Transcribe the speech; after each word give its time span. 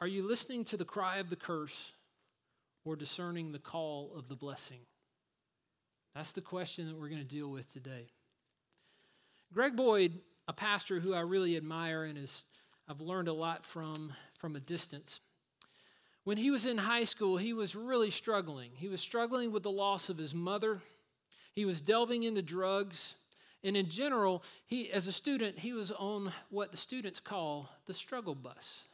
are 0.00 0.06
you 0.06 0.26
listening 0.26 0.64
to 0.64 0.76
the 0.76 0.84
cry 0.84 1.18
of 1.18 1.30
the 1.30 1.36
curse 1.36 1.92
or 2.84 2.96
discerning 2.96 3.52
the 3.52 3.58
call 3.58 4.12
of 4.16 4.28
the 4.28 4.36
blessing? 4.36 4.80
That's 6.14 6.32
the 6.32 6.40
question 6.40 6.86
that 6.86 6.96
we're 6.96 7.08
going 7.08 7.20
to 7.20 7.24
deal 7.24 7.48
with 7.48 7.72
today. 7.72 8.08
Greg 9.52 9.76
Boyd, 9.76 10.20
a 10.48 10.52
pastor 10.52 11.00
who 11.00 11.14
I 11.14 11.20
really 11.20 11.56
admire 11.56 12.04
and 12.04 12.18
is 12.18 12.44
I've 12.88 13.00
learned 13.00 13.28
a 13.28 13.32
lot 13.32 13.64
from 13.64 14.12
from 14.38 14.54
a 14.54 14.60
distance. 14.60 15.20
When 16.24 16.36
he 16.36 16.50
was 16.50 16.66
in 16.66 16.78
high 16.78 17.04
school, 17.04 17.36
he 17.36 17.52
was 17.52 17.74
really 17.74 18.10
struggling. 18.10 18.70
He 18.74 18.88
was 18.88 19.00
struggling 19.00 19.52
with 19.52 19.62
the 19.62 19.70
loss 19.70 20.08
of 20.08 20.18
his 20.18 20.34
mother. 20.34 20.82
He 21.54 21.64
was 21.64 21.80
delving 21.80 22.24
into 22.24 22.42
drugs. 22.42 23.14
And 23.62 23.76
in 23.76 23.88
general, 23.88 24.42
he, 24.66 24.92
as 24.92 25.06
a 25.06 25.12
student, 25.12 25.58
he 25.58 25.72
was 25.72 25.90
on 25.92 26.32
what 26.50 26.70
the 26.70 26.76
students 26.76 27.20
call 27.20 27.70
the 27.86 27.94
struggle 27.94 28.34
bus. 28.34 28.84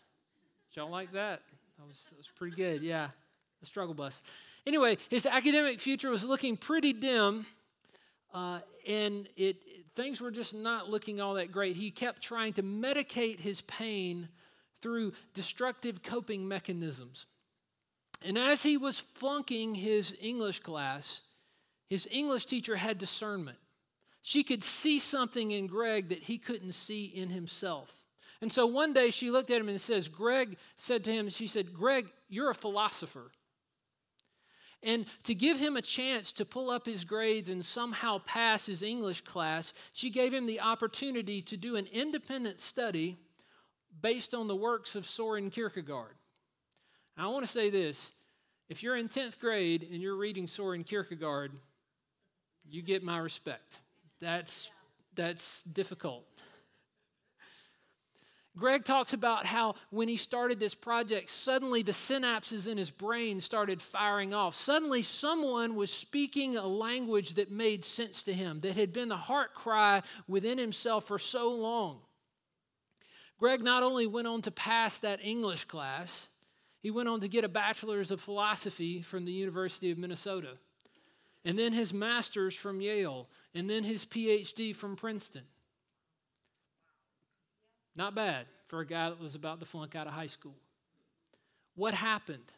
Y'all 0.75 0.91
like 0.91 1.13
that? 1.13 1.43
That 1.79 1.87
was, 1.87 2.07
that 2.09 2.17
was 2.17 2.29
pretty 2.35 2.57
good. 2.57 2.83
Yeah, 2.83 3.09
the 3.61 3.67
struggle 3.67 3.95
bus. 3.95 4.23
Anyway, 4.67 4.97
his 5.11 5.27
academic 5.27 5.81
future 5.81 6.09
was 6.09 6.25
looking 6.25 6.57
pretty 6.57 6.93
dim, 6.93 7.45
uh, 8.33 8.61
and 8.87 9.29
it, 9.37 9.57
things 9.95 10.21
were 10.21 10.31
just 10.31 10.55
not 10.55 10.89
looking 10.89 11.21
all 11.21 11.35
that 11.35 11.53
great. 11.53 11.77
He 11.77 11.91
kept 11.91 12.23
trying 12.23 12.55
to 12.55 12.63
medicate 12.63 13.39
his 13.39 13.61
pain 13.63 14.29
through 14.81 15.13
destructive 15.35 16.03
coping 16.03 16.49
mechanisms. 16.49 17.27
And 18.25 18.39
as 18.39 18.63
he 18.63 18.77
was 18.77 19.01
flunking 19.01 19.75
his 19.75 20.15
English 20.21 20.61
class, 20.61 21.21
his 21.91 22.09
English 22.11 22.47
teacher 22.47 22.77
had 22.77 22.99
discernment. 22.99 23.59
She 24.23 24.43
could 24.45 24.65
see 24.65 25.01
something 25.01 25.51
in 25.51 25.67
Greg 25.67 26.09
that 26.09 26.23
he 26.23 26.39
couldn't 26.39 26.73
see 26.73 27.05
in 27.07 27.29
himself. 27.29 27.91
And 28.43 28.51
so 28.51 28.67
one 28.67 28.93
day 28.93 29.11
she 29.11 29.31
looked 29.31 29.51
at 29.51 29.61
him 29.61 29.69
and 29.69 29.81
says, 29.81 30.09
Greg 30.09 30.57
said 30.77 31.05
to 31.05 31.13
him, 31.13 31.31
she 31.31 31.47
said, 31.47 31.73
Greg, 31.73 32.09
you're 32.29 32.51
a 32.51 32.55
philosopher. 32.55 33.31
And 34.83 35.07
to 35.25 35.35
give 35.35 35.61
him 35.61 35.77
a 35.77 35.83
chance 35.83 36.33
to 36.35 36.45
pull 36.45 36.69
up 36.69 36.85
his 36.85 37.05
grades 37.05 37.49
and 37.49 37.65
somehow 37.65 38.19
pass 38.27 38.67
his 38.67 38.83
English 38.83 39.21
class, 39.21 39.73
she 39.93 40.11
gave 40.11 40.35
him 40.35 40.47
the 40.47 40.61
opportunity 40.61 41.41
to 41.43 41.57
do 41.57 41.77
an 41.77 41.87
independent 41.93 42.61
study 42.61 43.17
based 44.01 44.35
on 44.35 44.49
the 44.49 44.57
works 44.57 44.97
of 44.97 45.07
Soren 45.07 45.49
Kierkegaard. 45.49 46.17
Now, 47.17 47.31
I 47.31 47.33
want 47.33 47.47
to 47.47 47.53
say 47.53 47.71
this 47.71 48.13
if 48.69 48.83
you're 48.83 48.97
in 48.97 49.09
10th 49.09 49.39
grade 49.39 49.87
and 49.93 50.03
you're 50.03 50.17
reading 50.17 50.49
Soren 50.49 50.83
Kierkegaard, 50.83 51.53
you 52.69 52.83
get 52.83 53.05
my 53.05 53.19
respect. 53.19 53.79
That's, 54.19 54.69
that's 55.15 55.63
difficult. 55.63 56.25
Greg 58.57 58.85
talks 58.85 59.15
about 59.15 59.47
how 59.47 59.75
when 59.91 60.09
he 60.09 60.19
started 60.19 60.61
this 60.61 60.75
project, 60.75 61.31
suddenly 61.31 61.83
the 61.83 61.93
synapses 61.93 62.67
in 62.67 62.77
his 62.77 62.91
brain 62.91 63.41
started 63.41 63.81
firing 63.81 64.35
off. 64.35 64.55
Suddenly, 64.55 65.03
someone 65.03 65.75
was 65.75 65.91
speaking 65.91 66.57
a 66.57 66.67
language 66.67 67.35
that 67.35 67.51
made 67.51 67.83
sense 67.85 68.23
to 68.25 68.33
him, 68.35 68.61
that 68.61 68.77
had 68.77 68.93
been 68.93 69.09
the 69.09 69.17
heart 69.17 69.55
cry 69.55 70.03
within 70.29 70.59
himself 70.59 71.05
for 71.05 71.19
so 71.19 71.51
long. 71.51 72.01
Greg 73.39 73.63
not 73.63 73.83
only 73.83 74.07
went 74.07 74.29
on 74.29 74.43
to 74.43 74.51
pass 74.51 74.99
that 74.99 75.25
English 75.25 75.65
class, 75.65 76.29
he 76.83 76.91
went 76.91 77.09
on 77.09 77.21
to 77.21 77.29
get 77.29 77.45
a 77.45 77.49
bachelor's 77.49 78.11
of 78.11 78.21
philosophy 78.21 79.01
from 79.01 79.25
the 79.25 79.33
University 79.33 79.91
of 79.91 79.99
Minnesota, 79.99 80.59
and 81.45 81.59
then 81.59 81.73
his 81.73 81.95
master's 81.95 82.55
from 82.55 82.83
Yale, 82.83 83.29
and 83.55 83.69
then 83.69 83.83
his 83.83 84.05
PhD 84.05 84.77
from 84.77 84.95
Princeton. 84.95 85.43
Not 87.95 88.15
bad 88.15 88.47
for 88.69 88.81
a 88.81 88.87
guy 88.87 89.11
that 89.11 89.21
was 89.21 89.35
about 89.35 89.61
to 89.61 89.67
flunk 89.67 89.95
out 89.95 90.07
of 90.07 90.13
high 90.13 90.27
school. 90.27 90.55
What 91.75 91.95
happened? 91.95 92.53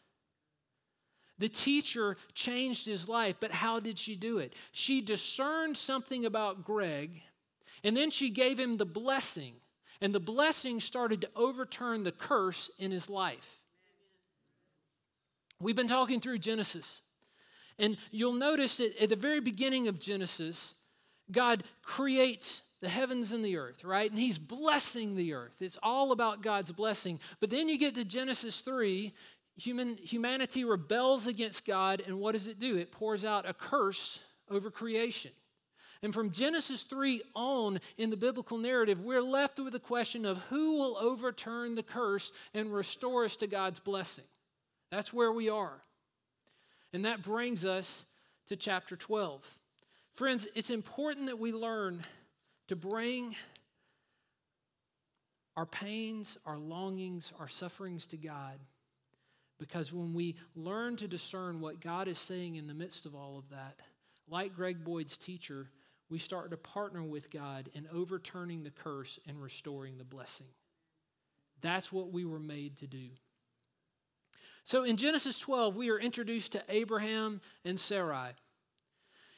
The 1.38 1.48
teacher 1.48 2.16
changed 2.34 2.86
his 2.86 3.08
life, 3.08 3.36
but 3.40 3.50
how 3.50 3.80
did 3.80 3.98
she 3.98 4.14
do 4.14 4.38
it? 4.38 4.54
She 4.70 5.00
discerned 5.00 5.76
something 5.76 6.24
about 6.24 6.64
Greg, 6.64 7.22
and 7.82 7.96
then 7.96 8.10
she 8.10 8.30
gave 8.30 8.58
him 8.58 8.76
the 8.76 8.86
blessing, 8.86 9.54
and 10.00 10.14
the 10.14 10.20
blessing 10.20 10.80
started 10.80 11.20
to 11.22 11.30
overturn 11.34 12.04
the 12.04 12.12
curse 12.12 12.70
in 12.78 12.92
his 12.92 13.10
life. 13.10 13.58
We've 15.60 15.74
been 15.74 15.88
talking 15.88 16.20
through 16.20 16.38
Genesis, 16.38 17.02
and 17.78 17.96
you'll 18.12 18.34
notice 18.34 18.76
that 18.76 18.96
at 19.02 19.08
the 19.08 19.16
very 19.16 19.40
beginning 19.40 19.88
of 19.88 19.98
Genesis, 19.98 20.74
God 21.32 21.64
creates 21.82 22.62
the 22.84 22.90
heavens 22.90 23.32
and 23.32 23.42
the 23.42 23.56
earth, 23.56 23.82
right? 23.82 24.10
And 24.10 24.20
he's 24.20 24.36
blessing 24.36 25.16
the 25.16 25.32
earth. 25.32 25.56
It's 25.62 25.78
all 25.82 26.12
about 26.12 26.42
God's 26.42 26.70
blessing. 26.70 27.18
But 27.40 27.48
then 27.48 27.66
you 27.70 27.78
get 27.78 27.94
to 27.94 28.04
Genesis 28.04 28.60
3, 28.60 29.10
human, 29.56 29.96
humanity 29.96 30.64
rebels 30.64 31.26
against 31.26 31.64
God, 31.64 32.02
and 32.06 32.20
what 32.20 32.32
does 32.32 32.46
it 32.46 32.60
do? 32.60 32.76
It 32.76 32.92
pours 32.92 33.24
out 33.24 33.48
a 33.48 33.54
curse 33.54 34.20
over 34.50 34.70
creation. 34.70 35.30
And 36.02 36.12
from 36.12 36.30
Genesis 36.30 36.82
3 36.82 37.22
on 37.34 37.80
in 37.96 38.10
the 38.10 38.18
biblical 38.18 38.58
narrative, 38.58 39.00
we're 39.00 39.22
left 39.22 39.58
with 39.58 39.72
the 39.72 39.80
question 39.80 40.26
of 40.26 40.36
who 40.50 40.76
will 40.76 40.98
overturn 40.98 41.76
the 41.76 41.82
curse 41.82 42.32
and 42.52 42.70
restore 42.70 43.24
us 43.24 43.36
to 43.36 43.46
God's 43.46 43.80
blessing. 43.80 44.24
That's 44.90 45.10
where 45.10 45.32
we 45.32 45.48
are. 45.48 45.80
And 46.92 47.06
that 47.06 47.22
brings 47.22 47.64
us 47.64 48.04
to 48.48 48.56
chapter 48.56 48.94
12. 48.94 49.42
Friends, 50.16 50.46
it's 50.54 50.68
important 50.68 51.28
that 51.28 51.38
we 51.38 51.50
learn 51.50 52.02
to 52.68 52.76
bring 52.76 53.36
our 55.56 55.66
pains, 55.66 56.36
our 56.46 56.58
longings, 56.58 57.32
our 57.38 57.48
sufferings 57.48 58.06
to 58.06 58.16
God. 58.16 58.58
Because 59.58 59.92
when 59.92 60.14
we 60.14 60.34
learn 60.56 60.96
to 60.96 61.08
discern 61.08 61.60
what 61.60 61.80
God 61.80 62.08
is 62.08 62.18
saying 62.18 62.56
in 62.56 62.66
the 62.66 62.74
midst 62.74 63.06
of 63.06 63.14
all 63.14 63.38
of 63.38 63.48
that, 63.50 63.80
like 64.28 64.54
Greg 64.54 64.82
Boyd's 64.82 65.16
teacher, 65.16 65.68
we 66.08 66.18
start 66.18 66.50
to 66.50 66.56
partner 66.56 67.02
with 67.02 67.30
God 67.30 67.68
in 67.74 67.86
overturning 67.92 68.64
the 68.64 68.70
curse 68.70 69.18
and 69.26 69.40
restoring 69.40 69.96
the 69.96 70.04
blessing. 70.04 70.48
That's 71.60 71.92
what 71.92 72.12
we 72.12 72.24
were 72.24 72.40
made 72.40 72.78
to 72.78 72.86
do. 72.86 73.08
So 74.64 74.82
in 74.82 74.96
Genesis 74.96 75.38
12, 75.38 75.76
we 75.76 75.90
are 75.90 75.98
introduced 75.98 76.52
to 76.52 76.62
Abraham 76.68 77.40
and 77.64 77.78
Sarai. 77.78 78.32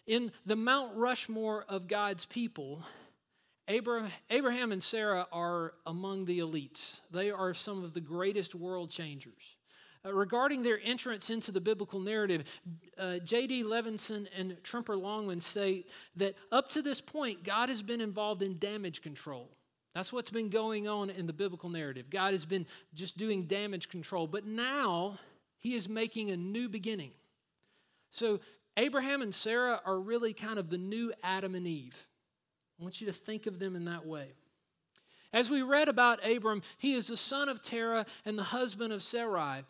In 0.07 0.33
the 0.45 0.57
Mount 0.57 0.97
Rushmore 0.97 1.65
of 1.69 1.89
God's 1.89 2.27
people, 2.27 2.83
Abraham 3.69 4.73
and 4.73 4.83
Sarah 4.83 5.27
are 5.33 5.75
among 5.87 6.25
the 6.25 6.39
elites. 6.39 7.01
They 7.11 7.31
are 7.31 7.53
some 7.53 7.83
of 7.83 7.93
the 7.93 8.01
greatest 8.01 8.55
world 8.55 8.91
changers. 8.91 9.57
Uh, 10.05 10.13
regarding 10.13 10.63
their 10.63 10.79
entrance 10.85 11.31
into 11.31 11.51
the 11.51 11.61
biblical 11.61 11.99
narrative, 11.99 12.45
uh, 12.99 13.19
J.D. 13.19 13.65
Levinson 13.65 14.29
and 14.37 14.57
Tremper 14.63 14.97
Longman 14.97 15.41
say 15.41 15.85
that 16.17 16.35
up 16.53 16.69
to 16.71 16.83
this 16.83 17.01
point, 17.01 17.43
God 17.43 17.69
has 17.69 17.83
been 17.83 18.01
involved 18.01 18.43
in 18.43 18.59
damage 18.59 19.03
control. 19.03 19.51
That's 19.95 20.13
what's 20.13 20.31
been 20.31 20.51
going 20.51 20.87
on 20.87 21.11
in 21.11 21.27
the 21.27 21.33
biblical 21.33 21.71
narrative. 21.71 22.11
God 22.11 22.33
has 22.33 22.45
been 22.45 22.67
just 22.95 23.17
doing 23.17 23.47
damage 23.47 23.89
control, 23.89 24.27
but 24.27 24.47
now 24.47 25.19
he 25.59 25.75
is 25.75 25.89
making 25.89 26.31
a 26.31 26.37
new 26.37 26.69
beginning. 26.69 27.13
So, 28.11 28.41
Abraham 28.77 29.23
and 29.23 29.35
Sarah 29.35 29.81
are 29.87 29.99
really 29.99 30.35
kind 30.35 30.59
of 30.59 30.69
the 30.69 30.77
new 30.77 31.15
Adam 31.23 31.55
and 31.55 31.67
Eve. 31.67 31.97
I 32.79 32.83
want 32.83 33.01
you 33.01 33.07
to 33.07 33.13
think 33.13 33.47
of 33.47 33.59
them 33.59 33.75
in 33.77 33.87
that 33.87 34.07
way. 34.07 34.33
As 35.33 35.51
we 35.51 35.63
read 35.63 35.89
about 35.89 36.27
Abram, 36.27 36.63
he 36.79 36.95
is 36.95 37.09
the 37.09 37.17
son 37.17 37.49
of 37.49 37.63
Terah 37.63 38.07
and 38.25 38.39
the 38.39 38.43
husband 38.43 38.93
of 38.93 39.03
Sarai. 39.03 39.65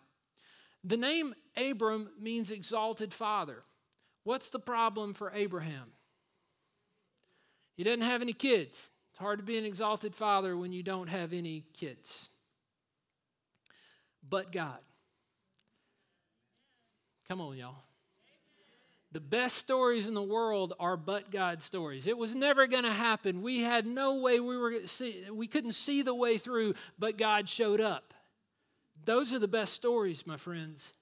The 0.84 0.96
name 0.96 1.34
Abram 1.56 2.10
means 2.20 2.50
exalted 2.50 3.12
father. 3.12 3.64
What's 4.24 4.50
the 4.50 4.58
problem 4.58 5.14
for 5.14 5.32
Abraham? 5.34 5.92
He 7.76 7.84
doesn't 7.84 8.02
have 8.02 8.22
any 8.22 8.32
kids. 8.32 8.90
It's 9.10 9.18
hard 9.18 9.38
to 9.38 9.44
be 9.44 9.58
an 9.58 9.64
exalted 9.64 10.14
father 10.14 10.56
when 10.56 10.72
you 10.72 10.82
don't 10.82 11.08
have 11.08 11.32
any 11.32 11.64
kids. 11.72 12.28
But 14.28 14.52
God. 14.52 14.78
Come 17.28 17.40
on, 17.40 17.56
y'all. 17.56 17.85
The 19.16 19.20
best 19.20 19.56
stories 19.56 20.06
in 20.06 20.12
the 20.12 20.22
world 20.22 20.74
are 20.78 20.98
but 20.98 21.30
God 21.30 21.62
stories. 21.62 22.06
It 22.06 22.18
was 22.18 22.34
never 22.34 22.66
going 22.66 22.82
to 22.84 22.92
happen. 22.92 23.40
We 23.40 23.60
had 23.60 23.86
no 23.86 24.16
way 24.16 24.40
we 24.40 24.58
were 24.58 24.80
see, 24.84 25.24
we 25.32 25.46
couldn't 25.46 25.72
see 25.72 26.02
the 26.02 26.14
way 26.14 26.36
through, 26.36 26.74
but 26.98 27.16
God 27.16 27.48
showed 27.48 27.80
up. 27.80 28.12
Those 29.06 29.32
are 29.32 29.38
the 29.38 29.48
best 29.48 29.72
stories, 29.72 30.26
my 30.26 30.36
friends. 30.36 30.92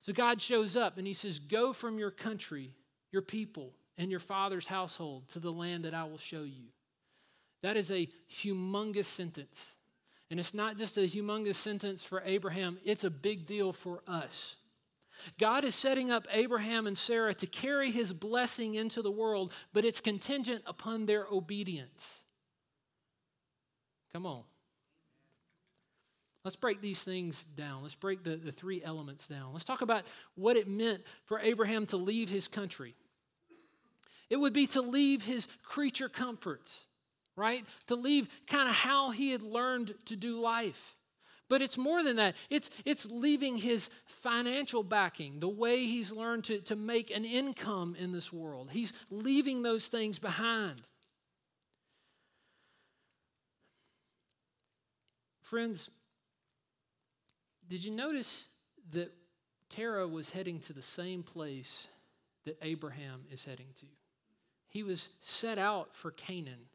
So 0.00 0.12
God 0.12 0.40
shows 0.40 0.74
up 0.74 0.98
and 0.98 1.06
he 1.06 1.14
says, 1.14 1.38
Go 1.38 1.72
from 1.72 1.96
your 1.96 2.10
country, 2.10 2.74
your 3.12 3.22
people, 3.22 3.72
and 3.96 4.10
your 4.10 4.18
father's 4.18 4.66
household 4.66 5.28
to 5.28 5.38
the 5.38 5.52
land 5.52 5.84
that 5.84 5.94
I 5.94 6.02
will 6.02 6.18
show 6.18 6.42
you. 6.42 6.72
That 7.62 7.76
is 7.76 7.92
a 7.92 8.08
humongous 8.34 9.04
sentence. 9.04 9.76
And 10.28 10.40
it's 10.40 10.54
not 10.54 10.76
just 10.76 10.96
a 10.96 11.02
humongous 11.02 11.54
sentence 11.54 12.02
for 12.02 12.20
Abraham, 12.26 12.78
it's 12.84 13.04
a 13.04 13.10
big 13.10 13.46
deal 13.46 13.72
for 13.72 14.02
us. 14.08 14.56
God 15.38 15.64
is 15.64 15.74
setting 15.74 16.10
up 16.10 16.26
Abraham 16.32 16.86
and 16.86 16.96
Sarah 16.96 17.34
to 17.34 17.46
carry 17.46 17.90
his 17.90 18.12
blessing 18.12 18.74
into 18.74 19.02
the 19.02 19.10
world, 19.10 19.52
but 19.72 19.84
it's 19.84 20.00
contingent 20.00 20.62
upon 20.66 21.06
their 21.06 21.26
obedience. 21.30 22.24
Come 24.12 24.26
on. 24.26 24.42
Let's 26.44 26.56
break 26.56 26.80
these 26.80 27.00
things 27.00 27.44
down. 27.54 27.82
Let's 27.82 27.94
break 27.94 28.24
the, 28.24 28.36
the 28.36 28.52
three 28.52 28.82
elements 28.82 29.26
down. 29.26 29.52
Let's 29.52 29.64
talk 29.64 29.82
about 29.82 30.04
what 30.36 30.56
it 30.56 30.66
meant 30.68 31.02
for 31.24 31.38
Abraham 31.38 31.84
to 31.86 31.98
leave 31.98 32.30
his 32.30 32.48
country. 32.48 32.94
It 34.30 34.36
would 34.36 34.52
be 34.52 34.66
to 34.68 34.80
leave 34.80 35.24
his 35.24 35.48
creature 35.62 36.08
comforts, 36.08 36.86
right? 37.36 37.64
To 37.88 37.96
leave 37.96 38.28
kind 38.46 38.68
of 38.68 38.74
how 38.74 39.10
he 39.10 39.32
had 39.32 39.42
learned 39.42 39.92
to 40.06 40.16
do 40.16 40.40
life. 40.40 40.96
But 41.50 41.62
it's 41.62 41.76
more 41.76 42.04
than 42.04 42.14
that. 42.16 42.36
It's, 42.48 42.70
it's 42.84 43.06
leaving 43.10 43.56
his 43.56 43.90
financial 44.06 44.84
backing, 44.84 45.40
the 45.40 45.48
way 45.48 45.84
he's 45.84 46.12
learned 46.12 46.44
to, 46.44 46.60
to 46.60 46.76
make 46.76 47.10
an 47.10 47.24
income 47.24 47.96
in 47.98 48.12
this 48.12 48.32
world. 48.32 48.70
He's 48.70 48.92
leaving 49.10 49.62
those 49.62 49.88
things 49.88 50.20
behind. 50.20 50.80
Friends, 55.42 55.90
did 57.68 57.84
you 57.84 57.90
notice 57.90 58.46
that 58.92 59.12
Terah 59.70 60.06
was 60.06 60.30
heading 60.30 60.60
to 60.60 60.72
the 60.72 60.82
same 60.82 61.24
place 61.24 61.88
that 62.44 62.58
Abraham 62.62 63.22
is 63.28 63.44
heading 63.44 63.66
to? 63.80 63.86
He 64.68 64.84
was 64.84 65.08
set 65.18 65.58
out 65.58 65.96
for 65.96 66.12
Canaan, 66.12 66.68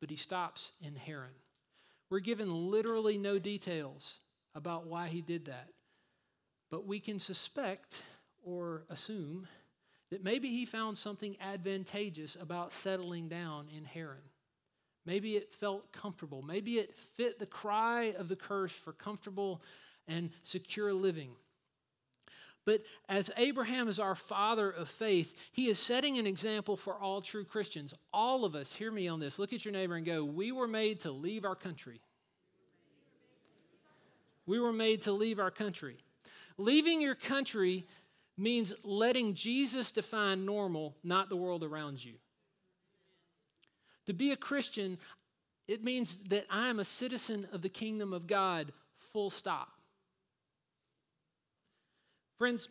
but 0.00 0.10
he 0.10 0.16
stops 0.16 0.72
in 0.82 0.96
Haran. 0.96 1.30
We're 2.10 2.20
given 2.20 2.50
literally 2.70 3.18
no 3.18 3.38
details 3.38 4.20
about 4.54 4.86
why 4.86 5.08
he 5.08 5.20
did 5.20 5.46
that, 5.46 5.68
but 6.70 6.86
we 6.86 7.00
can 7.00 7.20
suspect 7.20 8.02
or 8.42 8.84
assume 8.88 9.46
that 10.10 10.24
maybe 10.24 10.48
he 10.48 10.64
found 10.64 10.96
something 10.96 11.36
advantageous 11.40 12.36
about 12.40 12.72
settling 12.72 13.28
down 13.28 13.68
in 13.76 13.84
Haran. 13.84 14.22
Maybe 15.04 15.36
it 15.36 15.52
felt 15.52 15.92
comfortable. 15.92 16.42
Maybe 16.42 16.74
it 16.74 16.94
fit 17.16 17.38
the 17.38 17.46
cry 17.46 18.14
of 18.18 18.28
the 18.28 18.36
curse 18.36 18.72
for 18.72 18.92
comfortable 18.92 19.62
and 20.06 20.30
secure 20.42 20.92
living. 20.92 21.30
But 22.68 22.82
as 23.08 23.30
Abraham 23.38 23.88
is 23.88 23.98
our 23.98 24.14
father 24.14 24.70
of 24.70 24.90
faith, 24.90 25.32
he 25.52 25.68
is 25.68 25.78
setting 25.78 26.18
an 26.18 26.26
example 26.26 26.76
for 26.76 26.98
all 26.98 27.22
true 27.22 27.46
Christians. 27.46 27.94
All 28.12 28.44
of 28.44 28.54
us, 28.54 28.74
hear 28.74 28.92
me 28.92 29.08
on 29.08 29.20
this. 29.20 29.38
Look 29.38 29.54
at 29.54 29.64
your 29.64 29.72
neighbor 29.72 29.96
and 29.96 30.04
go, 30.04 30.22
We 30.22 30.52
were 30.52 30.68
made 30.68 31.00
to 31.00 31.10
leave 31.10 31.46
our 31.46 31.54
country. 31.54 32.02
We 34.44 34.60
were 34.60 34.74
made 34.74 35.00
to 35.04 35.12
leave 35.12 35.38
our 35.38 35.50
country. 35.50 35.96
Leaving 36.58 37.00
your 37.00 37.14
country 37.14 37.86
means 38.36 38.74
letting 38.82 39.32
Jesus 39.32 39.90
define 39.90 40.44
normal, 40.44 40.94
not 41.02 41.30
the 41.30 41.36
world 41.36 41.64
around 41.64 42.04
you. 42.04 42.16
To 44.08 44.12
be 44.12 44.32
a 44.32 44.36
Christian, 44.36 44.98
it 45.66 45.82
means 45.82 46.18
that 46.28 46.44
I 46.50 46.68
am 46.68 46.80
a 46.80 46.84
citizen 46.84 47.48
of 47.50 47.62
the 47.62 47.70
kingdom 47.70 48.12
of 48.12 48.26
God, 48.26 48.74
full 48.98 49.30
stop. 49.30 49.77
Friends, 52.38 52.68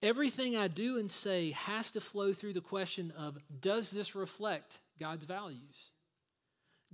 everything 0.00 0.56
I 0.56 0.68
do 0.68 0.98
and 0.98 1.10
say 1.10 1.50
has 1.50 1.90
to 1.92 2.00
flow 2.00 2.32
through 2.32 2.52
the 2.52 2.60
question 2.60 3.12
of 3.18 3.36
does 3.60 3.90
this 3.90 4.14
reflect 4.14 4.78
God's 5.00 5.24
values? 5.24 5.90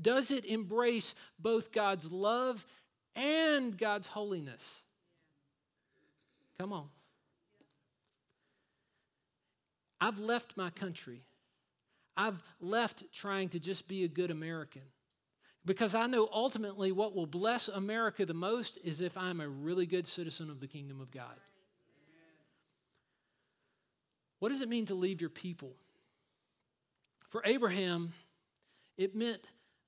Does 0.00 0.31
it 0.31 0.46
embrace 0.46 1.14
both 1.38 1.70
God's 1.70 2.11
love 2.11 2.67
and 3.14 3.76
God's 3.76 4.08
holiness? 4.08 4.82
Come 6.58 6.73
on. 6.73 6.88
I've 10.00 10.19
left 10.19 10.56
my 10.56 10.70
country. 10.70 11.20
I've 12.17 12.43
left 12.61 13.05
trying 13.12 13.50
to 13.50 13.61
just 13.61 13.87
be 13.87 14.05
a 14.05 14.08
good 14.08 14.31
American 14.31 14.82
because 15.66 15.94
I 15.94 16.06
know 16.06 16.28
ultimately 16.32 16.93
what 16.93 17.14
will 17.14 17.26
bless 17.26 17.69
America 17.69 18.26
the 18.26 18.34
most 18.34 18.78
is 18.84 19.00
if 19.00 19.16
I'm 19.16 19.40
a 19.40 19.49
really 19.49 19.87
good 19.87 20.06
citizen 20.06 20.50
of 20.50 20.61
the 20.61 20.66
kingdom 20.66 21.00
of 21.00 21.11
God. 21.11 21.37
What 24.40 24.50
does 24.50 24.61
it 24.61 24.69
mean 24.69 24.87
to 24.87 24.94
leave 24.94 25.20
your 25.20 25.31
people? 25.31 25.72
For 27.31 27.43
Abraham, 27.46 28.12
it 28.99 29.14
meant 29.14 29.40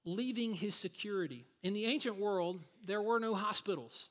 leaving 0.05 0.55
his 0.55 0.75
security. 0.75 1.45
In 1.63 1.75
the 1.75 1.85
ancient 1.85 2.19
world, 2.19 2.61
there 2.87 3.03
were 3.03 3.21
no 3.21 3.35
hospitals, 3.35 4.09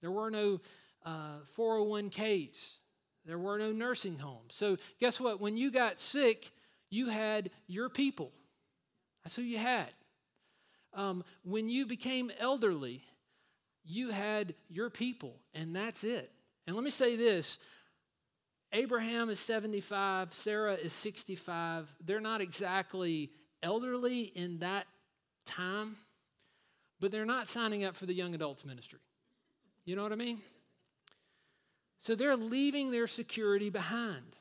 there 0.00 0.12
were 0.12 0.30
no 0.30 0.60
uh, 1.04 1.40
401ks, 1.56 2.78
there 3.24 3.38
were 3.38 3.58
no 3.58 3.72
nursing 3.72 4.18
homes. 4.18 4.54
So, 4.54 4.76
guess 5.00 5.18
what? 5.18 5.40
When 5.40 5.56
you 5.56 5.72
got 5.72 5.98
sick, 5.98 6.52
you 6.88 7.08
had 7.08 7.50
your 7.66 7.88
people. 7.88 8.32
That's 9.24 9.34
who 9.34 9.42
you 9.42 9.58
had. 9.58 9.88
Um, 10.98 11.22
when 11.44 11.68
you 11.68 11.86
became 11.86 12.32
elderly, 12.40 13.04
you 13.84 14.10
had 14.10 14.56
your 14.68 14.90
people, 14.90 15.36
and 15.54 15.74
that's 15.74 16.02
it. 16.02 16.32
And 16.66 16.74
let 16.74 16.84
me 16.84 16.90
say 16.90 17.16
this 17.16 17.56
Abraham 18.72 19.30
is 19.30 19.38
75, 19.38 20.34
Sarah 20.34 20.74
is 20.74 20.92
65. 20.92 21.88
They're 22.04 22.20
not 22.20 22.40
exactly 22.40 23.30
elderly 23.62 24.22
in 24.22 24.58
that 24.58 24.86
time, 25.46 25.96
but 26.98 27.12
they're 27.12 27.24
not 27.24 27.46
signing 27.46 27.84
up 27.84 27.94
for 27.94 28.06
the 28.06 28.12
young 28.12 28.34
adults 28.34 28.64
ministry. 28.64 28.98
You 29.84 29.94
know 29.94 30.02
what 30.02 30.12
I 30.12 30.16
mean? 30.16 30.40
So 31.98 32.16
they're 32.16 32.36
leaving 32.36 32.90
their 32.90 33.06
security 33.06 33.70
behind. 33.70 34.34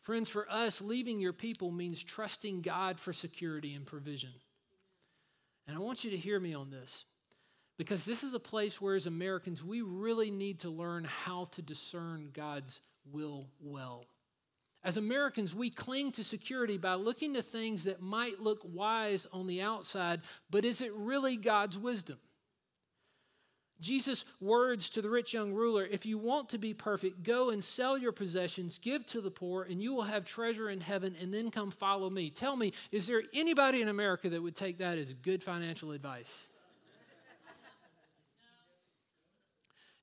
Friends, 0.00 0.28
for 0.28 0.48
us, 0.48 0.80
leaving 0.80 1.18
your 1.18 1.32
people 1.32 1.72
means 1.72 2.00
trusting 2.00 2.62
God 2.62 3.00
for 3.00 3.12
security 3.12 3.74
and 3.74 3.84
provision. 3.84 4.30
And 5.66 5.76
I 5.76 5.80
want 5.80 6.04
you 6.04 6.10
to 6.10 6.16
hear 6.16 6.38
me 6.38 6.54
on 6.54 6.70
this 6.70 7.04
because 7.76 8.04
this 8.04 8.22
is 8.22 8.34
a 8.34 8.40
place 8.40 8.80
where, 8.80 8.94
as 8.94 9.06
Americans, 9.06 9.64
we 9.64 9.82
really 9.82 10.30
need 10.30 10.60
to 10.60 10.70
learn 10.70 11.04
how 11.04 11.46
to 11.52 11.62
discern 11.62 12.30
God's 12.32 12.80
will 13.10 13.48
well. 13.60 14.06
As 14.82 14.98
Americans, 14.98 15.54
we 15.54 15.70
cling 15.70 16.12
to 16.12 16.24
security 16.24 16.76
by 16.76 16.94
looking 16.94 17.34
to 17.34 17.42
things 17.42 17.84
that 17.84 18.02
might 18.02 18.40
look 18.40 18.60
wise 18.64 19.26
on 19.32 19.46
the 19.46 19.62
outside, 19.62 20.20
but 20.50 20.64
is 20.64 20.82
it 20.82 20.92
really 20.92 21.36
God's 21.36 21.78
wisdom? 21.78 22.18
Jesus' 23.80 24.24
words 24.40 24.88
to 24.90 25.02
the 25.02 25.10
rich 25.10 25.34
young 25.34 25.52
ruler 25.52 25.84
if 25.84 26.06
you 26.06 26.16
want 26.16 26.48
to 26.50 26.58
be 26.58 26.72
perfect, 26.72 27.22
go 27.22 27.50
and 27.50 27.62
sell 27.62 27.98
your 27.98 28.12
possessions, 28.12 28.78
give 28.78 29.04
to 29.06 29.20
the 29.20 29.30
poor, 29.30 29.64
and 29.64 29.82
you 29.82 29.92
will 29.92 30.02
have 30.02 30.24
treasure 30.24 30.70
in 30.70 30.80
heaven, 30.80 31.14
and 31.20 31.32
then 31.34 31.50
come 31.50 31.70
follow 31.70 32.08
me. 32.08 32.30
Tell 32.30 32.56
me, 32.56 32.72
is 32.92 33.06
there 33.06 33.22
anybody 33.34 33.82
in 33.82 33.88
America 33.88 34.30
that 34.30 34.42
would 34.42 34.56
take 34.56 34.78
that 34.78 34.98
as 34.98 35.12
good 35.12 35.42
financial 35.42 35.90
advice? 35.90 36.44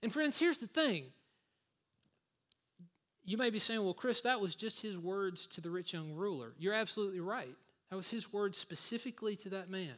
and 0.04 0.12
friends, 0.12 0.38
here's 0.38 0.58
the 0.58 0.68
thing. 0.68 1.06
You 3.24 3.38
may 3.38 3.50
be 3.50 3.60
saying, 3.60 3.84
well, 3.84 3.94
Chris, 3.94 4.22
that 4.22 4.42
was 4.42 4.56
just 4.56 4.82
his 4.82 4.98
words 4.98 5.48
to 5.48 5.62
the 5.62 5.70
rich 5.70 5.94
young 5.94 6.12
ruler. 6.12 6.54
You're 6.58 6.74
absolutely 6.74 7.20
right. 7.20 7.56
That 7.90 7.96
was 7.96 8.10
his 8.10 8.34
words 8.34 8.58
specifically 8.58 9.36
to 9.38 9.50
that 9.50 9.70
man. 9.70 9.94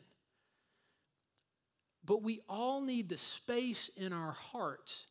But 2.06 2.22
we 2.22 2.42
all 2.50 2.82
need 2.82 3.10
the 3.10 3.18
space 3.18 3.90
in 3.96 4.12
our 4.14 4.34
hearts 4.34 5.06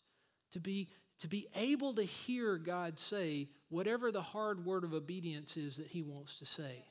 to 0.52 0.60
be, 0.60 0.88
to 1.20 1.28
be 1.28 1.46
able 1.54 1.94
to 1.94 2.02
hear 2.02 2.58
God 2.58 2.98
say 2.98 3.48
whatever 3.68 4.12
the 4.12 4.22
hard 4.22 4.64
word 4.64 4.84
of 4.84 4.92
obedience 4.92 5.56
is 5.56 5.76
that 5.76 5.86
He 5.86 6.02
wants 6.02 6.38
to 6.38 6.46
say. 6.46 6.84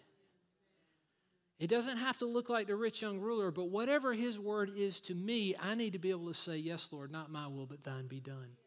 It 1.59 1.69
doesn't 1.69 1.97
have 1.97 2.17
to 2.19 2.25
look 2.25 2.49
like 2.49 2.65
the 2.65 2.75
rich 2.75 3.03
young 3.03 3.19
ruler, 3.19 3.51
but 3.51 3.69
whatever 3.69 4.13
His 4.13 4.39
word 4.39 4.71
is 4.75 4.99
to 5.01 5.13
me, 5.13 5.55
I 5.61 5.75
need 5.75 5.93
to 5.93 5.99
be 5.99 6.09
able 6.09 6.27
to 6.27 6.33
say, 6.33 6.57
Yes, 6.57 6.89
Lord, 6.91 7.11
not 7.11 7.31
my 7.31 7.45
will, 7.47 7.67
but 7.67 7.83
thine 7.83 8.07
be 8.07 8.19
done. 8.19 8.57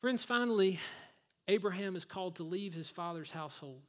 Friends, 0.00 0.24
finally, 0.24 0.80
Abraham 1.48 1.96
is 1.96 2.04
called 2.04 2.36
to 2.36 2.42
leave 2.42 2.74
his 2.74 2.88
father's 2.88 3.30
household. 3.30 3.82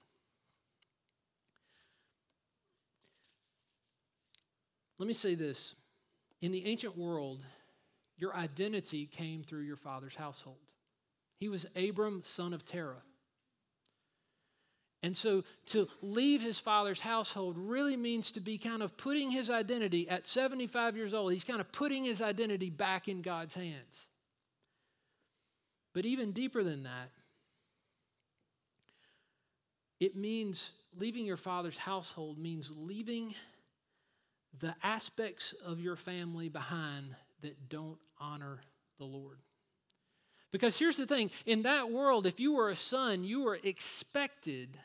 Let 4.99 5.07
me 5.07 5.13
say 5.13 5.35
this 5.35 5.75
in 6.41 6.51
the 6.51 6.65
ancient 6.65 6.97
world, 6.97 7.41
your 8.17 8.35
identity 8.35 9.05
came 9.05 9.43
through 9.43 9.61
your 9.61 9.75
father's 9.75 10.15
household. 10.15 10.57
He 11.39 11.49
was 11.49 11.65
Abram, 11.75 12.21
son 12.23 12.53
of 12.53 12.65
Terah. 12.65 13.03
And 15.03 15.15
so 15.15 15.43
to 15.67 15.87
leave 16.01 16.41
his 16.41 16.57
father's 16.57 16.99
household 16.99 17.55
really 17.57 17.95
means 17.95 18.31
to 18.31 18.39
be 18.39 18.57
kind 18.57 18.81
of 18.81 18.97
putting 18.97 19.29
his 19.29 19.49
identity 19.49 20.09
at 20.09 20.25
75 20.25 20.97
years 20.97 21.13
old, 21.13 21.31
he's 21.31 21.43
kind 21.43 21.61
of 21.61 21.71
putting 21.71 22.03
his 22.03 22.21
identity 22.21 22.71
back 22.71 23.07
in 23.07 23.21
God's 23.21 23.53
hands. 23.53 24.07
But 25.93 26.05
even 26.05 26.31
deeper 26.31 26.63
than 26.63 26.83
that, 26.83 27.11
it 29.99 30.15
means 30.15 30.71
leaving 30.97 31.25
your 31.25 31.37
father's 31.37 31.77
household 31.77 32.37
means 32.37 32.71
leaving 32.75 33.33
the 34.59 34.75
aspects 34.83 35.53
of 35.65 35.79
your 35.79 35.95
family 35.95 36.49
behind 36.49 37.15
that 37.41 37.69
don't 37.69 37.99
honor 38.19 38.59
the 38.97 39.05
Lord. 39.05 39.37
Because 40.51 40.79
here's 40.79 40.97
the 40.97 41.05
thing 41.05 41.29
in 41.45 41.63
that 41.63 41.91
world, 41.91 42.25
if 42.25 42.39
you 42.39 42.53
were 42.53 42.69
a 42.69 42.75
son, 42.75 43.23
you 43.23 43.43
were 43.43 43.59
expected 43.61 44.77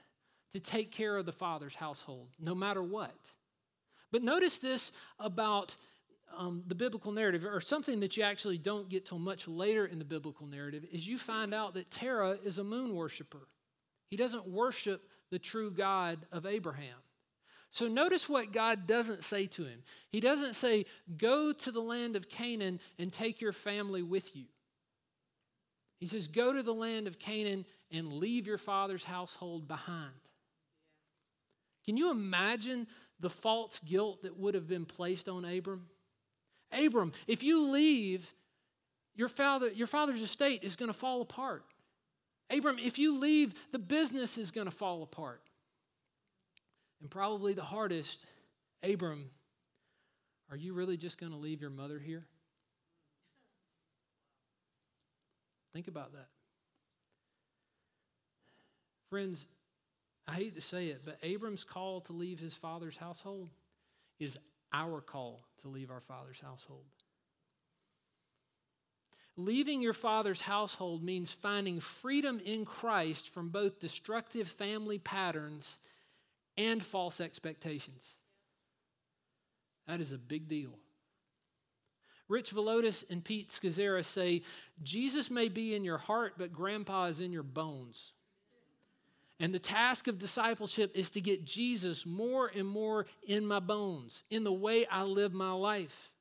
to 0.52 0.60
take 0.60 0.90
care 0.90 1.16
of 1.16 1.24
the 1.24 1.32
father's 1.32 1.74
household, 1.74 2.28
no 2.38 2.54
matter 2.54 2.82
what. 2.82 3.14
But 4.10 4.22
notice 4.22 4.58
this 4.58 4.92
about 5.18 5.74
um, 6.36 6.64
the 6.66 6.74
biblical 6.74 7.12
narrative, 7.12 7.44
or 7.44 7.60
something 7.60 8.00
that 8.00 8.16
you 8.16 8.22
actually 8.22 8.58
don't 8.58 8.88
get 8.88 9.06
till 9.06 9.18
much 9.18 9.48
later 9.48 9.86
in 9.86 9.98
the 9.98 10.04
biblical 10.04 10.46
narrative, 10.46 10.84
is 10.90 11.06
you 11.06 11.18
find 11.18 11.54
out 11.54 11.74
that 11.74 11.90
Terah 11.90 12.38
is 12.44 12.58
a 12.58 12.64
moon 12.64 12.94
worshiper. 12.94 13.48
He 14.08 14.16
doesn't 14.16 14.46
worship 14.46 15.02
the 15.30 15.38
true 15.38 15.70
God 15.70 16.18
of 16.30 16.44
Abraham. 16.44 16.98
So 17.72 17.88
notice 17.88 18.28
what 18.28 18.52
God 18.52 18.86
doesn't 18.86 19.24
say 19.24 19.46
to 19.46 19.64
him. 19.64 19.82
He 20.10 20.20
doesn't 20.20 20.56
say, 20.56 20.84
Go 21.16 21.54
to 21.54 21.72
the 21.72 21.80
land 21.80 22.16
of 22.16 22.28
Canaan 22.28 22.78
and 22.98 23.10
take 23.10 23.40
your 23.40 23.54
family 23.54 24.02
with 24.02 24.36
you. 24.36 24.44
He 25.98 26.06
says, 26.06 26.28
Go 26.28 26.52
to 26.52 26.62
the 26.62 26.74
land 26.74 27.06
of 27.06 27.18
Canaan 27.18 27.64
and 27.90 28.12
leave 28.12 28.46
your 28.46 28.58
father's 28.58 29.04
household 29.04 29.66
behind. 29.66 30.12
Can 31.86 31.96
you 31.96 32.10
imagine 32.10 32.86
the 33.20 33.30
false 33.30 33.80
guilt 33.80 34.22
that 34.22 34.38
would 34.38 34.54
have 34.54 34.68
been 34.68 34.84
placed 34.84 35.26
on 35.30 35.46
Abram? 35.46 35.86
Abram, 36.72 37.12
if 37.26 37.42
you 37.42 37.70
leave, 37.70 38.30
your, 39.14 39.28
father, 39.28 39.70
your 39.70 39.86
father's 39.86 40.20
estate 40.20 40.62
is 40.62 40.76
going 40.76 40.90
to 40.90 40.98
fall 40.98 41.22
apart. 41.22 41.64
Abram, 42.50 42.78
if 42.78 42.98
you 42.98 43.18
leave, 43.18 43.54
the 43.72 43.78
business 43.78 44.36
is 44.36 44.50
going 44.50 44.66
to 44.66 44.70
fall 44.70 45.02
apart. 45.02 45.40
And 47.02 47.10
probably 47.10 47.52
the 47.52 47.62
hardest, 47.62 48.26
Abram, 48.84 49.28
are 50.50 50.56
you 50.56 50.72
really 50.72 50.96
just 50.96 51.18
going 51.18 51.32
to 51.32 51.38
leave 51.38 51.60
your 51.60 51.70
mother 51.70 51.98
here? 51.98 52.24
Think 55.72 55.88
about 55.88 56.12
that. 56.12 56.28
Friends, 59.10 59.48
I 60.28 60.34
hate 60.34 60.54
to 60.54 60.60
say 60.60 60.86
it, 60.86 61.02
but 61.04 61.18
Abram's 61.24 61.64
call 61.64 62.02
to 62.02 62.12
leave 62.12 62.38
his 62.38 62.54
father's 62.54 62.96
household 62.96 63.50
is 64.20 64.38
our 64.72 65.00
call 65.00 65.44
to 65.62 65.68
leave 65.68 65.90
our 65.90 66.00
father's 66.00 66.40
household. 66.40 66.84
Leaving 69.36 69.82
your 69.82 69.92
father's 69.92 70.42
household 70.42 71.02
means 71.02 71.32
finding 71.32 71.80
freedom 71.80 72.40
in 72.44 72.64
Christ 72.64 73.30
from 73.30 73.48
both 73.48 73.80
destructive 73.80 74.46
family 74.46 74.98
patterns 74.98 75.80
and 76.56 76.82
false 76.82 77.20
expectations. 77.20 78.16
That 79.86 80.00
is 80.00 80.12
a 80.12 80.18
big 80.18 80.48
deal. 80.48 80.70
Rich 82.28 82.54
Villodas 82.54 83.04
and 83.10 83.22
Pete 83.22 83.50
Scazzero 83.50 84.04
say 84.04 84.42
Jesus 84.82 85.30
may 85.30 85.48
be 85.48 85.74
in 85.74 85.84
your 85.84 85.98
heart, 85.98 86.34
but 86.38 86.52
grandpa 86.52 87.06
is 87.06 87.20
in 87.20 87.32
your 87.32 87.42
bones. 87.42 88.12
And 89.40 89.52
the 89.52 89.58
task 89.58 90.06
of 90.06 90.18
discipleship 90.18 90.92
is 90.94 91.10
to 91.10 91.20
get 91.20 91.44
Jesus 91.44 92.06
more 92.06 92.50
and 92.54 92.66
more 92.66 93.06
in 93.26 93.44
my 93.44 93.58
bones, 93.58 94.24
in 94.30 94.44
the 94.44 94.52
way 94.52 94.86
I 94.86 95.02
live 95.02 95.34
my 95.34 95.52
life. 95.52 96.12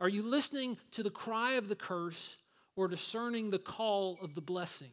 Are 0.00 0.08
you 0.08 0.22
listening 0.22 0.78
to 0.92 1.02
the 1.02 1.10
cry 1.10 1.52
of 1.52 1.68
the 1.68 1.76
curse 1.76 2.36
or 2.76 2.86
discerning 2.86 3.50
the 3.50 3.58
call 3.58 4.18
of 4.22 4.34
the 4.34 4.40
blessing? 4.40 4.92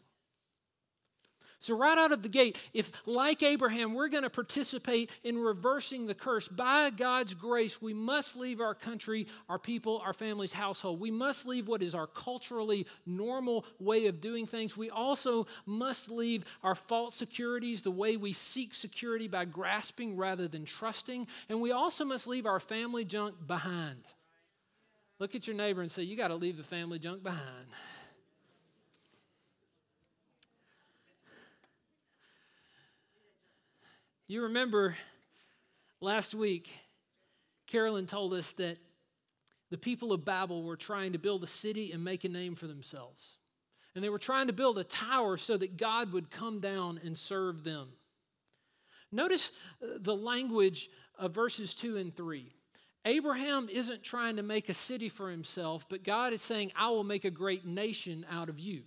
So, 1.63 1.77
right 1.77 1.97
out 1.97 2.11
of 2.11 2.21
the 2.21 2.27
gate, 2.27 2.57
if 2.73 2.91
like 3.05 3.41
Abraham, 3.41 3.93
we're 3.93 4.09
going 4.09 4.23
to 4.23 4.29
participate 4.29 5.09
in 5.23 5.37
reversing 5.39 6.05
the 6.05 6.13
curse, 6.13 6.49
by 6.49 6.89
God's 6.89 7.33
grace, 7.33 7.81
we 7.81 7.93
must 7.93 8.35
leave 8.35 8.59
our 8.59 8.75
country, 8.75 9.27
our 9.47 9.57
people, 9.57 10.01
our 10.05 10.11
family's 10.11 10.51
household. 10.51 10.99
We 10.99 11.09
must 11.09 11.45
leave 11.45 11.69
what 11.69 11.81
is 11.81 11.95
our 11.95 12.07
culturally 12.07 12.85
normal 13.05 13.63
way 13.79 14.07
of 14.07 14.19
doing 14.19 14.45
things. 14.45 14.75
We 14.75 14.89
also 14.89 15.47
must 15.65 16.11
leave 16.11 16.43
our 16.63 16.75
false 16.75 17.15
securities, 17.15 17.81
the 17.81 17.91
way 17.91 18.17
we 18.17 18.33
seek 18.33 18.73
security 18.73 19.29
by 19.29 19.45
grasping 19.45 20.17
rather 20.17 20.49
than 20.49 20.65
trusting. 20.65 21.27
And 21.47 21.61
we 21.61 21.71
also 21.71 22.03
must 22.03 22.27
leave 22.27 22.45
our 22.45 22.59
family 22.59 23.05
junk 23.05 23.35
behind. 23.47 24.03
Look 25.17 25.33
at 25.33 25.47
your 25.47 25.55
neighbor 25.55 25.81
and 25.81 25.89
say, 25.89 26.03
You 26.03 26.17
got 26.17 26.27
to 26.27 26.35
leave 26.35 26.57
the 26.57 26.63
family 26.63 26.99
junk 26.99 27.23
behind. 27.23 27.67
You 34.27 34.43
remember 34.43 34.95
last 35.99 36.33
week, 36.33 36.69
Carolyn 37.67 38.05
told 38.05 38.33
us 38.33 38.53
that 38.53 38.77
the 39.69 39.77
people 39.77 40.13
of 40.13 40.23
Babel 40.23 40.63
were 40.63 40.77
trying 40.77 41.11
to 41.11 41.19
build 41.19 41.43
a 41.43 41.47
city 41.47 41.91
and 41.91 42.03
make 42.03 42.23
a 42.23 42.29
name 42.29 42.55
for 42.55 42.67
themselves. 42.67 43.37
And 43.95 44.03
they 44.03 44.09
were 44.09 44.19
trying 44.19 44.47
to 44.47 44.53
build 44.53 44.77
a 44.77 44.83
tower 44.85 45.35
so 45.35 45.57
that 45.57 45.75
God 45.75 46.13
would 46.13 46.31
come 46.31 46.61
down 46.61 47.01
and 47.03 47.17
serve 47.17 47.65
them. 47.65 47.89
Notice 49.11 49.51
uh, 49.83 49.97
the 49.99 50.15
language 50.15 50.89
of 51.19 51.33
verses 51.33 51.75
2 51.75 51.97
and 51.97 52.15
3. 52.15 52.49
Abraham 53.05 53.67
isn't 53.69 54.03
trying 54.03 54.37
to 54.37 54.43
make 54.43 54.69
a 54.69 54.73
city 54.73 55.09
for 55.09 55.29
himself, 55.29 55.85
but 55.89 56.03
God 56.03 56.31
is 56.31 56.41
saying, 56.41 56.71
I 56.77 56.89
will 56.89 57.03
make 57.03 57.25
a 57.25 57.29
great 57.29 57.65
nation 57.65 58.25
out 58.31 58.47
of 58.47 58.57
you. 58.57 58.83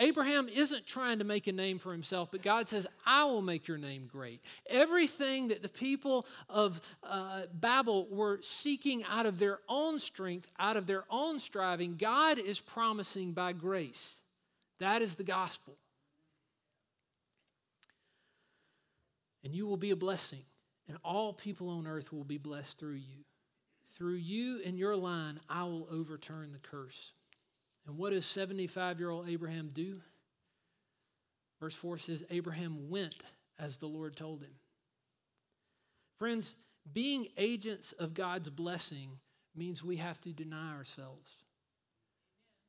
Abraham 0.00 0.48
isn't 0.48 0.86
trying 0.86 1.18
to 1.18 1.24
make 1.24 1.46
a 1.46 1.52
name 1.52 1.78
for 1.78 1.92
himself, 1.92 2.30
but 2.32 2.42
God 2.42 2.66
says, 2.68 2.86
I 3.04 3.24
will 3.24 3.42
make 3.42 3.68
your 3.68 3.76
name 3.76 4.08
great. 4.10 4.40
Everything 4.66 5.48
that 5.48 5.60
the 5.60 5.68
people 5.68 6.26
of 6.48 6.80
uh, 7.02 7.42
Babel 7.52 8.08
were 8.10 8.38
seeking 8.40 9.04
out 9.04 9.26
of 9.26 9.38
their 9.38 9.58
own 9.68 9.98
strength, 9.98 10.48
out 10.58 10.78
of 10.78 10.86
their 10.86 11.04
own 11.10 11.38
striving, 11.38 11.96
God 11.96 12.38
is 12.38 12.58
promising 12.58 13.32
by 13.32 13.52
grace. 13.52 14.20
That 14.78 15.02
is 15.02 15.16
the 15.16 15.24
gospel. 15.24 15.76
And 19.44 19.54
you 19.54 19.66
will 19.66 19.76
be 19.76 19.90
a 19.90 19.96
blessing, 19.96 20.44
and 20.88 20.96
all 21.04 21.34
people 21.34 21.68
on 21.68 21.86
earth 21.86 22.10
will 22.10 22.24
be 22.24 22.38
blessed 22.38 22.78
through 22.78 22.94
you. 22.94 23.24
Through 23.96 24.14
you 24.14 24.62
and 24.64 24.78
your 24.78 24.96
line, 24.96 25.40
I 25.48 25.64
will 25.64 25.86
overturn 25.90 26.52
the 26.52 26.58
curse. 26.58 27.12
And 27.86 27.96
what 27.96 28.10
does 28.10 28.26
75 28.26 28.98
year 28.98 29.10
old 29.10 29.28
Abraham 29.28 29.70
do? 29.72 30.00
Verse 31.60 31.74
4 31.74 31.98
says, 31.98 32.24
Abraham 32.30 32.88
went 32.88 33.16
as 33.58 33.76
the 33.76 33.86
Lord 33.86 34.16
told 34.16 34.42
him. 34.42 34.54
Friends, 36.18 36.54
being 36.90 37.28
agents 37.36 37.92
of 37.92 38.14
God's 38.14 38.48
blessing 38.48 39.18
means 39.54 39.84
we 39.84 39.96
have 39.96 40.20
to 40.22 40.32
deny 40.32 40.74
ourselves. 40.74 41.30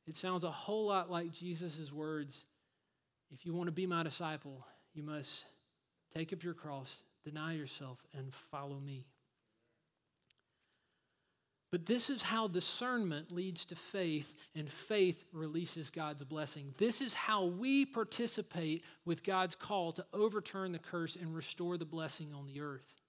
It 0.06 0.16
sounds 0.16 0.44
a 0.44 0.50
whole 0.50 0.86
lot 0.86 1.10
like 1.10 1.32
Jesus' 1.32 1.92
words 1.92 2.44
if 3.32 3.46
you 3.46 3.54
want 3.54 3.68
to 3.68 3.72
be 3.72 3.86
my 3.86 4.02
disciple, 4.02 4.66
you 4.92 5.02
must 5.02 5.46
take 6.14 6.32
up 6.32 6.42
your 6.42 6.52
cross, 6.52 7.04
deny 7.24 7.54
yourself, 7.54 7.98
and 8.12 8.32
follow 8.50 8.78
me. 8.78 9.06
But 11.72 11.86
this 11.86 12.10
is 12.10 12.20
how 12.20 12.48
discernment 12.48 13.32
leads 13.32 13.64
to 13.64 13.74
faith, 13.74 14.34
and 14.54 14.68
faith 14.68 15.24
releases 15.32 15.88
God's 15.88 16.22
blessing. 16.22 16.74
This 16.76 17.00
is 17.00 17.14
how 17.14 17.46
we 17.46 17.86
participate 17.86 18.84
with 19.06 19.24
God's 19.24 19.56
call 19.56 19.92
to 19.92 20.04
overturn 20.12 20.72
the 20.72 20.78
curse 20.78 21.16
and 21.16 21.34
restore 21.34 21.78
the 21.78 21.86
blessing 21.86 22.34
on 22.34 22.46
the 22.46 22.60
earth. 22.60 23.00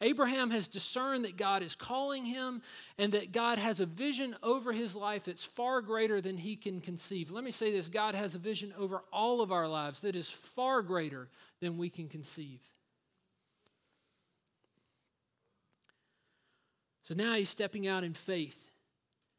Abraham 0.00 0.50
has 0.50 0.68
discerned 0.68 1.24
that 1.24 1.36
God 1.36 1.62
is 1.62 1.74
calling 1.74 2.24
him 2.24 2.62
and 2.96 3.12
that 3.12 3.32
God 3.32 3.58
has 3.58 3.80
a 3.80 3.86
vision 3.86 4.36
over 4.40 4.72
his 4.72 4.94
life 4.94 5.24
that's 5.24 5.44
far 5.44 5.80
greater 5.80 6.20
than 6.20 6.36
he 6.36 6.54
can 6.54 6.80
conceive. 6.80 7.32
Let 7.32 7.42
me 7.42 7.50
say 7.50 7.72
this 7.72 7.88
God 7.88 8.14
has 8.14 8.36
a 8.36 8.38
vision 8.38 8.72
over 8.78 9.02
all 9.12 9.40
of 9.40 9.50
our 9.50 9.66
lives 9.66 10.02
that 10.02 10.14
is 10.14 10.30
far 10.30 10.82
greater 10.82 11.28
than 11.60 11.76
we 11.76 11.88
can 11.88 12.08
conceive. 12.08 12.60
So 17.06 17.14
now 17.14 17.34
he's 17.34 17.48
stepping 17.48 17.86
out 17.86 18.02
in 18.02 18.14
faith. 18.14 18.58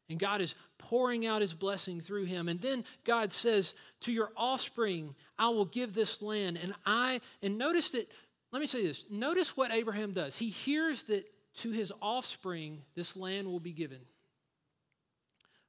And 0.08 0.18
God 0.18 0.40
is 0.40 0.54
pouring 0.78 1.26
out 1.26 1.42
his 1.42 1.52
blessing 1.52 2.00
through 2.00 2.24
him. 2.24 2.48
And 2.48 2.58
then 2.62 2.82
God 3.04 3.30
says, 3.30 3.74
To 4.00 4.12
your 4.12 4.30
offspring, 4.38 5.14
I 5.38 5.50
will 5.50 5.66
give 5.66 5.92
this 5.92 6.22
land. 6.22 6.58
And 6.62 6.72
I, 6.86 7.20
and 7.42 7.58
notice 7.58 7.90
that, 7.90 8.10
let 8.52 8.60
me 8.60 8.66
say 8.66 8.82
this 8.82 9.04
notice 9.10 9.54
what 9.54 9.70
Abraham 9.70 10.12
does. 10.12 10.34
He 10.34 10.48
hears 10.48 11.02
that 11.04 11.30
to 11.56 11.70
his 11.70 11.92
offspring, 12.00 12.80
this 12.94 13.16
land 13.16 13.46
will 13.48 13.60
be 13.60 13.72
given. 13.72 14.00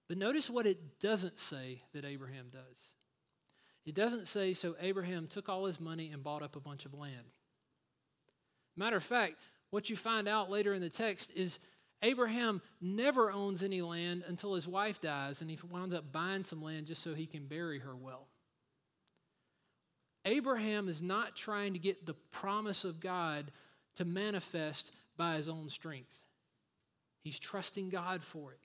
But 0.08 0.18
notice 0.18 0.50
what 0.50 0.65
it 0.65 1.01
doesn't 1.01 1.38
say 1.38 1.82
that 1.91 2.06
Abraham 2.06 2.46
does. 2.50 2.79
It 3.86 3.94
doesn't 3.94 4.29
say, 4.29 4.53
so 4.53 4.75
Abraham 4.79 5.27
took 5.27 5.50
all 5.50 5.65
his 5.65 5.82
money 5.82 6.12
and 6.13 6.24
bought 6.24 6.44
up 6.44 6.56
a 6.56 6.62
bunch 6.62 6.86
of 6.86 6.94
land. 6.94 7.25
Matter 8.77 8.98
of 8.98 9.03
fact, 9.03 9.34
what 9.70 9.89
you 9.89 9.98
find 9.98 10.29
out 10.29 10.50
later 10.50 10.74
in 10.74 10.82
the 10.82 10.89
text 10.89 11.32
is 11.36 11.60
Abraham 12.01 12.62
never 12.79 13.32
owns 13.32 13.62
any 13.62 13.82
land 13.82 14.24
until 14.27 14.53
his 14.53 14.68
wife 14.68 15.01
dies, 15.01 15.41
and 15.41 15.50
he 15.50 15.60
winds 15.70 15.94
up 15.94 16.12
buying 16.12 16.44
some 16.44 16.62
land 16.62 16.88
just 16.88 17.03
so 17.03 17.13
he 17.13 17.25
can 17.25 17.46
bury 17.46 17.79
her 17.79 17.96
well. 17.96 18.27
Abraham 20.25 20.88
is 20.88 21.01
not 21.01 21.36
trying 21.36 21.74
to 21.74 21.79
get 21.79 22.06
the 22.06 22.13
promise 22.32 22.84
of 22.84 23.00
God 23.00 23.51
to 23.96 24.06
manifest 24.06 24.91
by 25.18 25.36
his 25.36 25.50
own 25.50 25.70
strength. 25.70 26.18
He's 27.22 27.39
trusting 27.39 27.89
God 27.89 28.24
for 28.24 28.53
it. 28.53 28.60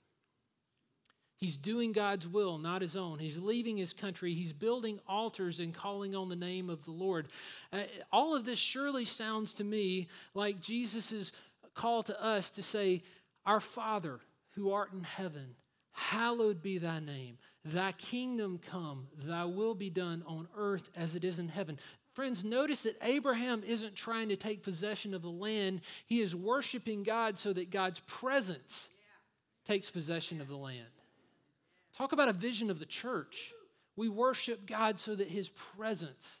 He's 1.37 1.57
doing 1.57 1.91
God's 1.91 2.27
will, 2.27 2.57
not 2.57 2.81
his 2.81 2.95
own. 2.95 3.19
He's 3.19 3.37
leaving 3.37 3.75
his 3.75 3.91
country. 3.91 4.33
He's 4.33 4.53
building 4.53 4.99
altars 5.07 5.59
and 5.59 5.73
calling 5.73 6.15
on 6.15 6.29
the 6.29 6.35
name 6.35 6.69
of 6.69 6.85
the 6.85 6.91
Lord. 6.91 7.27
Uh, 7.73 7.83
all 8.11 8.35
of 8.35 8.45
this 8.45 8.57
surely 8.57 9.03
sounds 9.03 9.53
to 9.55 9.65
me 9.65 10.07
like 10.33 10.61
Jesus' 10.61 11.33
call 11.73 12.03
to 12.03 12.23
us 12.23 12.51
to 12.51 12.63
say, 12.63 13.03
Our 13.45 13.59
Father 13.59 14.19
who 14.51 14.71
art 14.71 14.93
in 14.93 15.03
heaven, 15.03 15.55
hallowed 15.91 16.61
be 16.61 16.77
thy 16.77 16.99
name. 16.99 17.37
Thy 17.63 17.91
kingdom 17.93 18.59
come, 18.71 19.07
thy 19.17 19.45
will 19.45 19.75
be 19.75 19.89
done 19.89 20.23
on 20.27 20.47
earth 20.55 20.89
as 20.95 21.15
it 21.15 21.23
is 21.23 21.39
in 21.39 21.49
heaven. 21.49 21.79
Friends, 22.13 22.45
notice 22.45 22.81
that 22.81 22.97
Abraham 23.01 23.61
isn't 23.65 23.95
trying 23.95 24.29
to 24.29 24.37
take 24.37 24.63
possession 24.63 25.13
of 25.13 25.21
the 25.21 25.29
land. 25.29 25.81
He 26.05 26.21
is 26.21 26.35
worshiping 26.35 27.03
God 27.03 27.37
so 27.37 27.51
that 27.51 27.71
God's 27.71 27.99
presence 28.01 28.87
takes 29.67 29.89
possession 29.89 30.39
of 30.39 30.47
the 30.47 30.55
land. 30.55 30.87
Talk 31.97 32.13
about 32.13 32.29
a 32.29 32.33
vision 32.33 32.69
of 32.69 32.79
the 32.79 32.85
church. 32.85 33.51
We 33.97 34.09
worship 34.09 34.65
God 34.65 34.99
so 34.99 35.15
that 35.15 35.27
his 35.27 35.49
presence 35.49 36.39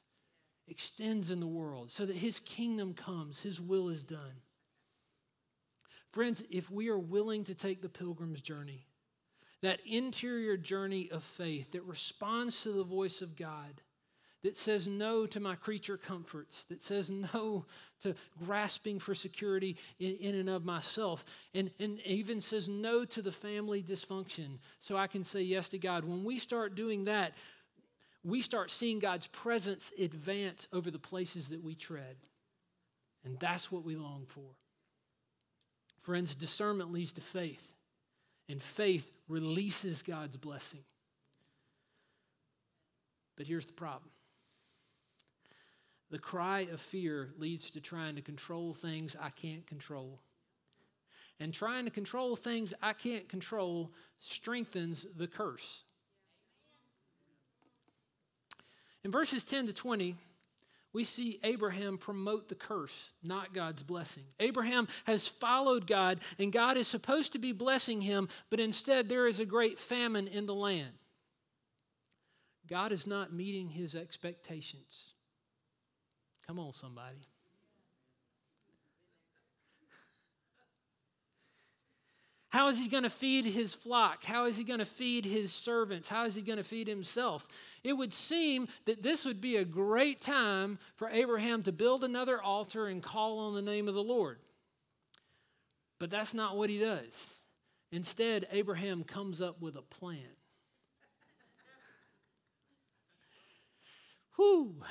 extends 0.67 1.31
in 1.31 1.39
the 1.39 1.47
world, 1.47 1.91
so 1.91 2.05
that 2.05 2.15
his 2.15 2.39
kingdom 2.39 2.93
comes, 2.93 3.41
his 3.41 3.59
will 3.61 3.89
is 3.89 4.03
done. 4.03 4.41
Friends, 6.15 6.41
if 6.49 6.71
we 6.71 6.87
are 6.87 6.97
willing 6.97 7.43
to 7.43 7.53
take 7.53 7.81
the 7.81 7.89
pilgrim's 7.89 8.39
journey, 8.39 8.85
that 9.61 9.81
interior 9.85 10.55
journey 10.55 11.09
of 11.11 11.25
faith 11.25 11.73
that 11.73 11.83
responds 11.83 12.63
to 12.63 12.71
the 12.71 12.85
voice 12.85 13.21
of 13.21 13.35
God, 13.35 13.81
that 14.41 14.55
says 14.55 14.87
no 14.87 15.25
to 15.25 15.41
my 15.41 15.55
creature 15.55 15.97
comforts, 15.97 16.63
that 16.69 16.81
says 16.81 17.09
no 17.33 17.65
to 17.99 18.15
grasping 18.45 18.97
for 18.97 19.13
security 19.13 19.75
in, 19.99 20.15
in, 20.21 20.35
and 20.35 20.49
of 20.49 20.63
myself, 20.63 21.25
and, 21.53 21.69
and 21.81 21.99
even 22.05 22.39
says 22.39 22.69
no 22.69 23.03
to 23.03 23.21
the 23.21 23.29
family 23.29 23.83
dysfunction 23.83 24.57
so 24.79 24.95
I 24.95 25.07
can 25.07 25.25
say 25.25 25.41
yes 25.41 25.67
to 25.67 25.77
God. 25.77 26.05
When 26.05 26.23
we 26.23 26.39
start 26.39 26.75
doing 26.75 27.03
that, 27.05 27.33
we 28.23 28.39
start 28.39 28.71
seeing 28.71 28.99
God's 28.99 29.27
presence 29.27 29.91
advance 29.99 30.69
over 30.71 30.89
the 30.89 30.97
places 30.97 31.49
that 31.49 31.61
we 31.61 31.75
tread. 31.75 32.15
And 33.25 33.37
that's 33.37 33.69
what 33.69 33.83
we 33.83 33.97
long 33.97 34.23
for. 34.29 34.55
Friends, 36.05 36.35
discernment 36.35 36.93
leads 36.93 37.13
to 37.13 37.21
faith, 37.21 37.73
and 38.47 38.61
faith 38.61 39.11
releases 39.27 40.03
God's 40.03 40.37
blessing. 40.37 40.83
But 43.35 43.47
here's 43.47 43.65
the 43.65 43.73
problem 43.73 44.11
the 46.11 46.19
cry 46.19 46.67
of 46.71 46.79
fear 46.79 47.31
leads 47.39 47.71
to 47.71 47.81
trying 47.81 48.15
to 48.17 48.21
control 48.21 48.75
things 48.75 49.15
I 49.19 49.31
can't 49.31 49.65
control. 49.65 50.19
And 51.39 51.51
trying 51.51 51.85
to 51.85 51.91
control 51.91 52.35
things 52.35 52.71
I 52.83 52.93
can't 52.93 53.27
control 53.27 53.91
strengthens 54.19 55.07
the 55.17 55.27
curse. 55.27 55.83
In 59.03 59.11
verses 59.11 59.43
10 59.43 59.65
to 59.67 59.73
20, 59.73 60.17
we 60.95 61.03
see 61.03 61.41
Abraham 61.43 61.97
promote 61.97 62.47
the 62.47 62.55
curse, 62.55 63.09
not 63.21 63.53
God's 63.53 63.83
blessing. 63.83 64.23
Abraham 64.39 64.87
has 65.03 65.27
followed 65.27 65.87
God, 65.87 66.21
and 66.39 66.53
God 66.53 66.77
is 66.77 66.87
supposed 66.87 67.33
to 67.33 67.37
be 67.37 67.51
blessing 67.51 67.99
him, 67.99 68.29
but 68.49 68.61
instead 68.61 69.09
there 69.09 69.27
is 69.27 69.41
a 69.41 69.45
great 69.45 69.77
famine 69.77 70.29
in 70.29 70.45
the 70.45 70.53
land. 70.53 70.93
God 72.69 72.93
is 72.93 73.05
not 73.05 73.33
meeting 73.33 73.67
his 73.67 73.93
expectations. 73.93 75.11
Come 76.47 76.59
on, 76.59 76.71
somebody. 76.71 77.27
How 82.55 82.69
is 82.69 82.79
he 82.79 82.87
going 82.87 83.03
to 83.03 83.09
feed 83.09 83.43
his 83.43 83.73
flock? 83.73 84.23
How 84.23 84.45
is 84.45 84.55
he 84.55 84.63
going 84.63 84.79
to 84.79 84.85
feed 84.85 85.25
his 85.25 85.51
servants? 85.51 86.07
How 86.07 86.23
is 86.23 86.35
he 86.35 86.41
going 86.41 86.55
to 86.55 86.63
feed 86.63 86.87
himself? 86.87 87.45
It 87.85 87.95
would 87.95 88.13
seem 88.15 88.67
that 88.85 89.03
this 89.03 89.25
would 89.25 89.39
be 89.39 89.57
a 89.57 89.63
great 89.63 90.19
time 90.19 90.79
for 90.95 91.07
Abraham 91.07 91.61
to 91.63 91.71
build 91.71 92.03
another 92.03 92.41
altar 92.41 92.87
and 92.87 93.01
call 93.01 93.37
on 93.37 93.53
the 93.53 93.61
name 93.61 93.87
of 93.87 93.93
the 93.93 94.01
Lord. 94.01 94.39
But 95.99 96.09
that's 96.09 96.33
not 96.33 96.57
what 96.57 96.71
he 96.71 96.79
does. 96.79 97.27
Instead, 97.91 98.47
Abraham 98.51 99.03
comes 99.03 99.39
up 99.39 99.61
with 99.61 99.75
a 99.75 99.83
plan. 99.83 100.17
Whew. 104.35 104.81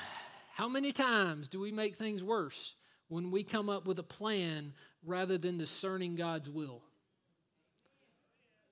How 0.52 0.68
many 0.68 0.92
times 0.92 1.48
do 1.48 1.58
we 1.58 1.72
make 1.72 1.96
things 1.96 2.22
worse 2.22 2.76
when 3.08 3.32
we 3.32 3.42
come 3.42 3.68
up 3.68 3.88
with 3.88 3.98
a 3.98 4.04
plan 4.04 4.72
rather 5.04 5.36
than 5.36 5.58
discerning 5.58 6.14
God's 6.14 6.48
will? 6.48 6.80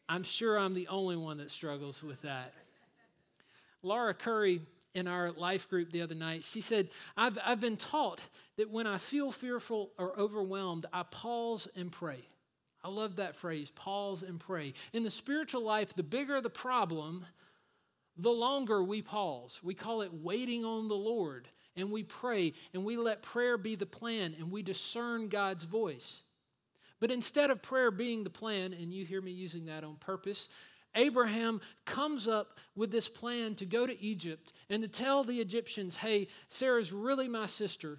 I'm 0.08 0.22
sure 0.22 0.56
I'm 0.56 0.74
the 0.74 0.86
only 0.86 1.16
one 1.16 1.38
that 1.38 1.50
struggles 1.50 2.04
with 2.04 2.22
that. 2.22 2.54
Laura 3.82 4.14
Curry 4.14 4.60
in 4.94 5.08
our 5.08 5.32
life 5.32 5.68
group 5.68 5.90
the 5.90 6.02
other 6.02 6.14
night, 6.14 6.44
she 6.44 6.60
said, 6.60 6.88
I've, 7.16 7.38
I've 7.44 7.60
been 7.60 7.76
taught 7.76 8.20
that 8.56 8.70
when 8.70 8.86
I 8.86 8.98
feel 8.98 9.32
fearful 9.32 9.90
or 9.98 10.18
overwhelmed, 10.18 10.86
I 10.92 11.02
pause 11.04 11.68
and 11.76 11.90
pray. 11.90 12.20
I 12.84 12.88
love 12.88 13.16
that 13.16 13.36
phrase, 13.36 13.70
pause 13.70 14.22
and 14.22 14.40
pray. 14.40 14.74
In 14.92 15.02
the 15.02 15.10
spiritual 15.10 15.62
life, 15.62 15.94
the 15.94 16.02
bigger 16.02 16.40
the 16.40 16.50
problem, 16.50 17.24
the 18.16 18.30
longer 18.30 18.82
we 18.82 19.02
pause. 19.02 19.60
We 19.62 19.74
call 19.74 20.02
it 20.02 20.12
waiting 20.12 20.64
on 20.64 20.88
the 20.88 20.94
Lord 20.94 21.48
and 21.76 21.90
we 21.90 22.02
pray 22.02 22.52
and 22.74 22.84
we 22.84 22.96
let 22.96 23.22
prayer 23.22 23.56
be 23.56 23.76
the 23.76 23.86
plan 23.86 24.34
and 24.38 24.50
we 24.50 24.62
discern 24.62 25.28
God's 25.28 25.64
voice. 25.64 26.22
But 27.00 27.10
instead 27.10 27.50
of 27.50 27.62
prayer 27.62 27.90
being 27.90 28.22
the 28.22 28.30
plan, 28.30 28.72
and 28.72 28.94
you 28.94 29.04
hear 29.04 29.20
me 29.20 29.32
using 29.32 29.64
that 29.64 29.82
on 29.82 29.96
purpose, 29.96 30.48
Abraham 30.94 31.60
comes 31.84 32.28
up 32.28 32.58
with 32.74 32.90
this 32.90 33.08
plan 33.08 33.54
to 33.56 33.64
go 33.64 33.86
to 33.86 34.02
Egypt 34.02 34.52
and 34.68 34.82
to 34.82 34.88
tell 34.88 35.24
the 35.24 35.40
Egyptians, 35.40 35.96
hey, 35.96 36.28
Sarah's 36.48 36.92
really 36.92 37.28
my 37.28 37.46
sister. 37.46 37.98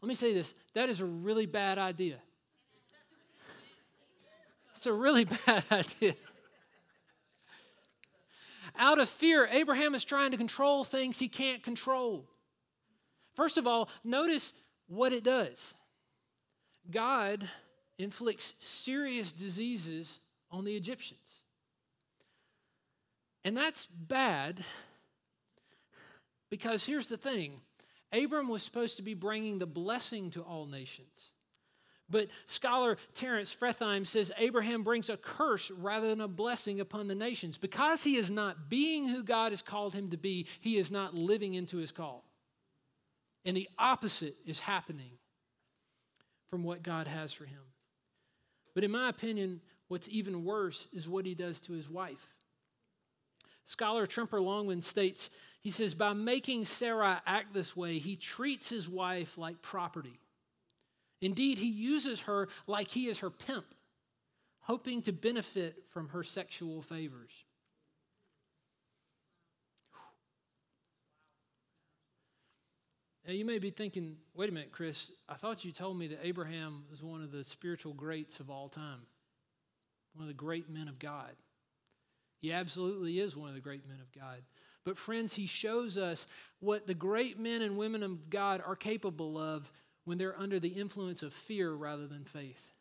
Let 0.00 0.08
me 0.08 0.14
say 0.14 0.32
this 0.32 0.54
that 0.74 0.88
is 0.88 1.00
a 1.00 1.06
really 1.06 1.46
bad 1.46 1.78
idea. 1.78 2.18
It's 4.74 4.86
a 4.86 4.92
really 4.92 5.24
bad 5.46 5.64
idea. 5.70 6.14
Out 8.76 9.00
of 9.00 9.08
fear, 9.08 9.48
Abraham 9.50 9.94
is 9.94 10.04
trying 10.04 10.30
to 10.30 10.36
control 10.36 10.84
things 10.84 11.18
he 11.18 11.28
can't 11.28 11.62
control. 11.64 12.28
First 13.34 13.58
of 13.58 13.66
all, 13.66 13.88
notice 14.04 14.52
what 14.86 15.12
it 15.12 15.24
does 15.24 15.74
God 16.90 17.48
inflicts 17.98 18.54
serious 18.60 19.32
diseases 19.32 20.20
on 20.50 20.64
the 20.64 20.76
Egyptians. 20.76 21.27
And 23.44 23.56
that's 23.56 23.86
bad 23.86 24.64
because 26.50 26.84
here's 26.84 27.08
the 27.08 27.16
thing 27.16 27.60
Abram 28.12 28.48
was 28.48 28.62
supposed 28.62 28.96
to 28.96 29.02
be 29.02 29.14
bringing 29.14 29.58
the 29.58 29.66
blessing 29.66 30.30
to 30.30 30.42
all 30.42 30.66
nations. 30.66 31.32
But 32.10 32.28
scholar 32.46 32.96
Terence 33.14 33.54
Fretheim 33.54 34.06
says 34.06 34.32
Abraham 34.38 34.82
brings 34.82 35.10
a 35.10 35.16
curse 35.16 35.70
rather 35.70 36.08
than 36.08 36.22
a 36.22 36.28
blessing 36.28 36.80
upon 36.80 37.06
the 37.06 37.14
nations. 37.14 37.58
Because 37.58 38.02
he 38.02 38.16
is 38.16 38.30
not 38.30 38.70
being 38.70 39.06
who 39.08 39.22
God 39.22 39.52
has 39.52 39.60
called 39.60 39.92
him 39.92 40.10
to 40.10 40.16
be, 40.16 40.46
he 40.60 40.78
is 40.78 40.90
not 40.90 41.14
living 41.14 41.54
into 41.54 41.76
his 41.76 41.92
call. 41.92 42.24
And 43.44 43.56
the 43.56 43.68
opposite 43.78 44.36
is 44.46 44.58
happening 44.58 45.12
from 46.50 46.64
what 46.64 46.82
God 46.82 47.06
has 47.06 47.32
for 47.32 47.44
him. 47.44 47.60
But 48.74 48.84
in 48.84 48.90
my 48.90 49.10
opinion, 49.10 49.60
what's 49.88 50.08
even 50.08 50.44
worse 50.44 50.88
is 50.92 51.08
what 51.08 51.26
he 51.26 51.34
does 51.34 51.60
to 51.60 51.74
his 51.74 51.90
wife. 51.90 52.26
Scholar 53.68 54.06
Tremper 54.06 54.40
Longman 54.40 54.80
states, 54.80 55.28
he 55.60 55.70
says, 55.70 55.94
by 55.94 56.14
making 56.14 56.64
Sarai 56.64 57.18
act 57.26 57.52
this 57.52 57.76
way, 57.76 57.98
he 57.98 58.16
treats 58.16 58.70
his 58.70 58.88
wife 58.88 59.36
like 59.36 59.60
property. 59.60 60.18
Indeed, 61.20 61.58
he 61.58 61.68
uses 61.68 62.20
her 62.20 62.48
like 62.66 62.88
he 62.88 63.08
is 63.08 63.18
her 63.18 63.28
pimp, 63.28 63.66
hoping 64.60 65.02
to 65.02 65.12
benefit 65.12 65.84
from 65.90 66.08
her 66.08 66.22
sexual 66.22 66.80
favors. 66.80 67.32
Now, 73.26 73.34
you 73.34 73.44
may 73.44 73.58
be 73.58 73.68
thinking, 73.68 74.16
wait 74.34 74.48
a 74.48 74.52
minute, 74.52 74.72
Chris, 74.72 75.10
I 75.28 75.34
thought 75.34 75.62
you 75.62 75.72
told 75.72 75.98
me 75.98 76.06
that 76.06 76.20
Abraham 76.22 76.84
was 76.90 77.02
one 77.02 77.22
of 77.22 77.30
the 77.30 77.44
spiritual 77.44 77.92
greats 77.92 78.40
of 78.40 78.48
all 78.48 78.70
time, 78.70 79.02
one 80.14 80.22
of 80.22 80.28
the 80.28 80.32
great 80.32 80.70
men 80.70 80.88
of 80.88 80.98
God. 80.98 81.36
He 82.40 82.52
absolutely 82.52 83.18
is 83.18 83.36
one 83.36 83.48
of 83.48 83.54
the 83.54 83.60
great 83.60 83.86
men 83.88 83.98
of 84.00 84.12
God. 84.12 84.42
But, 84.84 84.96
friends, 84.96 85.34
he 85.34 85.46
shows 85.46 85.98
us 85.98 86.26
what 86.60 86.86
the 86.86 86.94
great 86.94 87.38
men 87.38 87.62
and 87.62 87.76
women 87.76 88.02
of 88.02 88.30
God 88.30 88.62
are 88.64 88.76
capable 88.76 89.36
of 89.36 89.70
when 90.04 90.18
they're 90.18 90.38
under 90.38 90.58
the 90.58 90.68
influence 90.68 91.22
of 91.22 91.34
fear 91.34 91.72
rather 91.72 92.06
than 92.06 92.24
faith. 92.24 92.72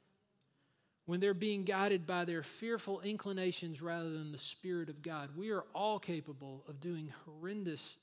When 1.06 1.20
they're 1.20 1.34
being 1.34 1.64
guided 1.64 2.06
by 2.06 2.26
their 2.26 2.44
fearful 2.44 3.02
inclinations 3.02 3.82
rather 3.82 4.10
than 4.10 4.32
the 4.32 4.38
Spirit 4.38 4.90
of 4.90 5.02
God. 5.02 5.32
We 5.36 5.52
are 5.52 5.64
all 5.74 6.00
capable 6.00 6.64
of 6.68 6.80
doing 6.80 7.12
horrendous 7.26 7.98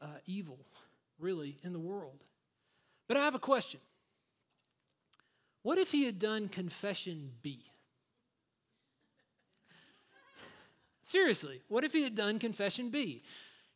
uh, 0.00 0.06
evil, 0.26 0.58
really, 1.18 1.58
in 1.62 1.72
the 1.72 1.78
world. 1.78 2.24
But 3.08 3.16
I 3.16 3.24
have 3.24 3.34
a 3.34 3.38
question. 3.38 3.80
What 5.62 5.78
if 5.78 5.92
he 5.92 6.04
had 6.04 6.18
done 6.18 6.48
confession 6.48 7.30
B? 7.40 7.71
Seriously, 11.12 11.60
what 11.68 11.84
if 11.84 11.92
he 11.92 12.04
had 12.04 12.14
done 12.14 12.38
confession 12.38 12.88
B? 12.88 13.22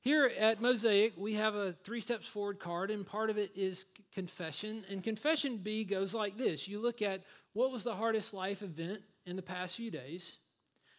Here 0.01 0.25
at 0.39 0.63
Mosaic, 0.63 1.13
we 1.19 1.35
have 1.35 1.55
a 1.55 1.75
three 1.85 2.01
steps 2.01 2.27
forward 2.27 2.59
card, 2.59 2.91
and 2.91 3.07
part 3.07 3.29
of 3.29 3.37
it 3.37 3.51
is 3.55 3.85
confession. 4.15 4.87
And 4.89 5.05
confession 5.05 5.59
B 5.59 5.85
goes 5.85 6.15
like 6.15 6.39
this 6.39 6.67
you 6.67 6.79
look 6.79 7.03
at 7.03 7.25
what 7.53 7.71
was 7.71 7.85
the 7.85 7.95
hardest 7.95 8.33
life 8.33 8.63
event 8.63 9.03
in 9.27 9.37
the 9.37 9.43
past 9.43 9.77
few 9.77 9.91
days, 9.91 10.39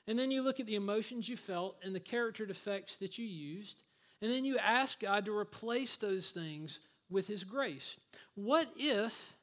and 0.06 0.20
then 0.20 0.30
you 0.30 0.44
look 0.44 0.60
at 0.60 0.68
the 0.68 0.76
emotions 0.76 1.28
you 1.28 1.38
felt 1.38 1.76
and 1.82 1.96
the 1.96 2.00
character 2.00 2.46
defects 2.46 2.98
that 2.98 3.18
you 3.18 3.26
used, 3.26 3.82
and 4.22 4.30
then 4.30 4.46
you 4.46 4.60
ask 4.60 5.00
God 5.00 5.26
to 5.26 5.36
replace 5.36 5.98
those 5.98 6.30
things 6.30 6.80
with 7.10 7.26
His 7.26 7.44
grace. 7.44 7.98
What 8.36 8.70
if 8.76 9.34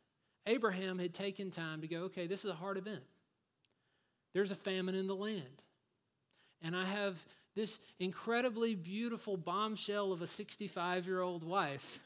Abraham 0.46 1.00
had 1.00 1.12
taken 1.12 1.50
time 1.50 1.80
to 1.80 1.88
go, 1.88 2.02
okay, 2.02 2.28
this 2.28 2.44
is 2.44 2.52
a 2.52 2.54
hard 2.54 2.78
event? 2.78 3.02
There's 4.32 4.52
a 4.52 4.56
famine 4.56 4.94
in 4.94 5.08
the 5.08 5.16
land 5.16 5.63
and 6.64 6.74
I 6.74 6.84
have 6.86 7.22
this 7.54 7.78
incredibly 8.00 8.74
beautiful 8.74 9.36
bombshell 9.36 10.12
of 10.12 10.22
a 10.22 10.26
65 10.26 11.06
year 11.06 11.20
old 11.20 11.44
wife. 11.44 12.00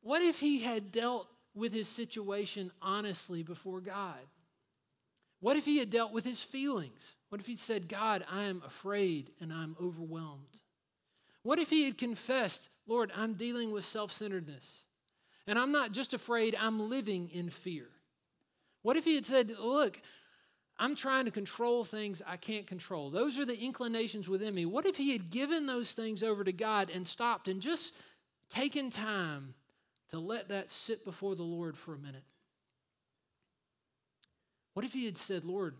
what 0.00 0.22
if 0.22 0.38
he 0.38 0.62
had 0.62 0.92
dealt 0.92 1.28
with 1.54 1.72
his 1.72 1.88
situation 1.88 2.70
honestly 2.80 3.42
before 3.42 3.80
God? 3.80 4.14
What 5.40 5.56
if 5.56 5.64
he 5.64 5.78
had 5.78 5.90
dealt 5.90 6.12
with 6.12 6.24
his 6.24 6.40
feelings? 6.40 7.14
What 7.28 7.40
if 7.40 7.46
he 7.46 7.56
said, 7.56 7.88
God, 7.88 8.24
I 8.30 8.44
am 8.44 8.62
afraid 8.64 9.32
and 9.40 9.52
I'm 9.52 9.76
overwhelmed? 9.82 10.60
What 11.42 11.58
if 11.58 11.68
he 11.68 11.84
had 11.84 11.98
confessed, 11.98 12.70
Lord, 12.86 13.10
I'm 13.14 13.34
dealing 13.34 13.72
with 13.72 13.84
self 13.84 14.12
centeredness? 14.12 14.84
And 15.46 15.58
I'm 15.58 15.72
not 15.72 15.92
just 15.92 16.14
afraid, 16.14 16.56
I'm 16.58 16.88
living 16.88 17.28
in 17.28 17.50
fear. 17.50 17.88
What 18.84 18.98
if 18.98 19.06
he 19.06 19.14
had 19.14 19.24
said, 19.24 19.50
Look, 19.58 19.98
I'm 20.78 20.94
trying 20.94 21.24
to 21.24 21.30
control 21.30 21.84
things 21.84 22.20
I 22.26 22.36
can't 22.36 22.66
control. 22.66 23.08
Those 23.08 23.38
are 23.38 23.46
the 23.46 23.58
inclinations 23.58 24.28
within 24.28 24.54
me. 24.54 24.66
What 24.66 24.84
if 24.84 24.96
he 24.96 25.12
had 25.12 25.30
given 25.30 25.64
those 25.64 25.92
things 25.92 26.22
over 26.22 26.44
to 26.44 26.52
God 26.52 26.90
and 26.90 27.08
stopped 27.08 27.48
and 27.48 27.62
just 27.62 27.94
taken 28.50 28.90
time 28.90 29.54
to 30.10 30.18
let 30.18 30.48
that 30.48 30.70
sit 30.70 31.02
before 31.02 31.34
the 31.34 31.42
Lord 31.42 31.78
for 31.78 31.94
a 31.94 31.98
minute? 31.98 32.24
What 34.74 34.84
if 34.84 34.92
he 34.92 35.06
had 35.06 35.16
said, 35.16 35.46
Lord, 35.46 35.76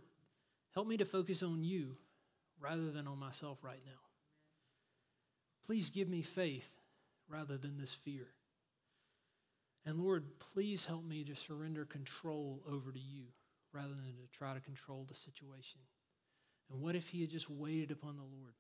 help 0.73 0.87
me 0.87 0.97
to 0.97 1.05
focus 1.05 1.43
on 1.43 1.62
you 1.62 1.99
rather 2.59 2.90
than 2.90 3.07
on 3.07 3.19
myself 3.19 3.59
right 3.62 3.83
now? 3.85 3.93
Please 5.67 5.90
give 5.90 6.09
me 6.09 6.23
faith 6.23 6.71
rather 7.29 7.59
than 7.59 7.77
this 7.77 7.93
fear. 7.93 8.29
And 9.87 9.99
Lord, 9.99 10.25
please 10.38 10.87
help 10.87 11.05
me 11.05 11.25
to 11.25 11.35
surrender 11.35 11.85
control 11.85 12.62
over 12.70 12.90
to 12.90 12.99
you 12.99 13.25
rather 13.73 13.88
than 13.88 14.14
to 14.16 14.38
try 14.38 14.55
to 14.55 14.61
control 14.61 15.05
the 15.07 15.14
situation. 15.14 15.81
And 16.70 16.81
what 16.81 16.94
if 16.94 17.09
he 17.09 17.20
had 17.20 17.31
just 17.31 17.51
waited 17.51 17.90
upon 17.90 18.16
the 18.16 18.23
Lord? 18.23 18.55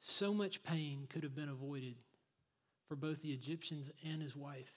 So 0.00 0.34
much 0.34 0.62
pain 0.62 1.06
could 1.08 1.22
have 1.22 1.34
been 1.34 1.48
avoided 1.48 1.96
for 2.88 2.96
both 2.96 3.22
the 3.22 3.32
Egyptians 3.32 3.90
and 4.04 4.22
his 4.22 4.36
wife 4.36 4.72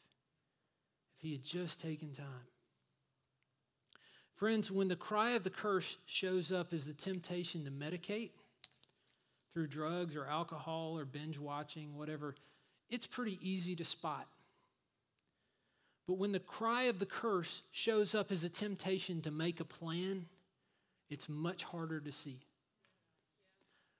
if 1.15 1.21
he 1.21 1.31
had 1.31 1.43
just 1.43 1.79
taken 1.79 2.13
time. 2.13 2.47
Friends, 4.35 4.71
when 4.71 4.87
the 4.87 4.95
cry 4.95 5.31
of 5.31 5.43
the 5.43 5.49
curse 5.49 5.97
shows 6.05 6.51
up 6.51 6.73
as 6.73 6.85
the 6.85 6.93
temptation 6.93 7.65
to 7.65 7.71
medicate 7.71 8.31
through 9.53 9.67
drugs 9.67 10.15
or 10.15 10.25
alcohol 10.25 10.97
or 10.97 11.03
binge 11.03 11.37
watching, 11.37 11.97
whatever, 11.97 12.35
it's 12.89 13.05
pretty 13.05 13.37
easy 13.41 13.75
to 13.75 13.83
spot. 13.83 14.27
But 16.09 16.17
when 16.17 16.31
the 16.31 16.39
cry 16.39 16.85
of 16.85 16.97
the 16.97 17.05
curse 17.05 17.61
shows 17.69 18.15
up 18.15 18.31
as 18.31 18.43
a 18.43 18.49
temptation 18.49 19.21
to 19.21 19.29
make 19.29 19.59
a 19.59 19.63
plan, 19.63 20.25
it's 21.07 21.29
much 21.29 21.63
harder 21.63 21.99
to 21.99 22.11
see. 22.11 22.39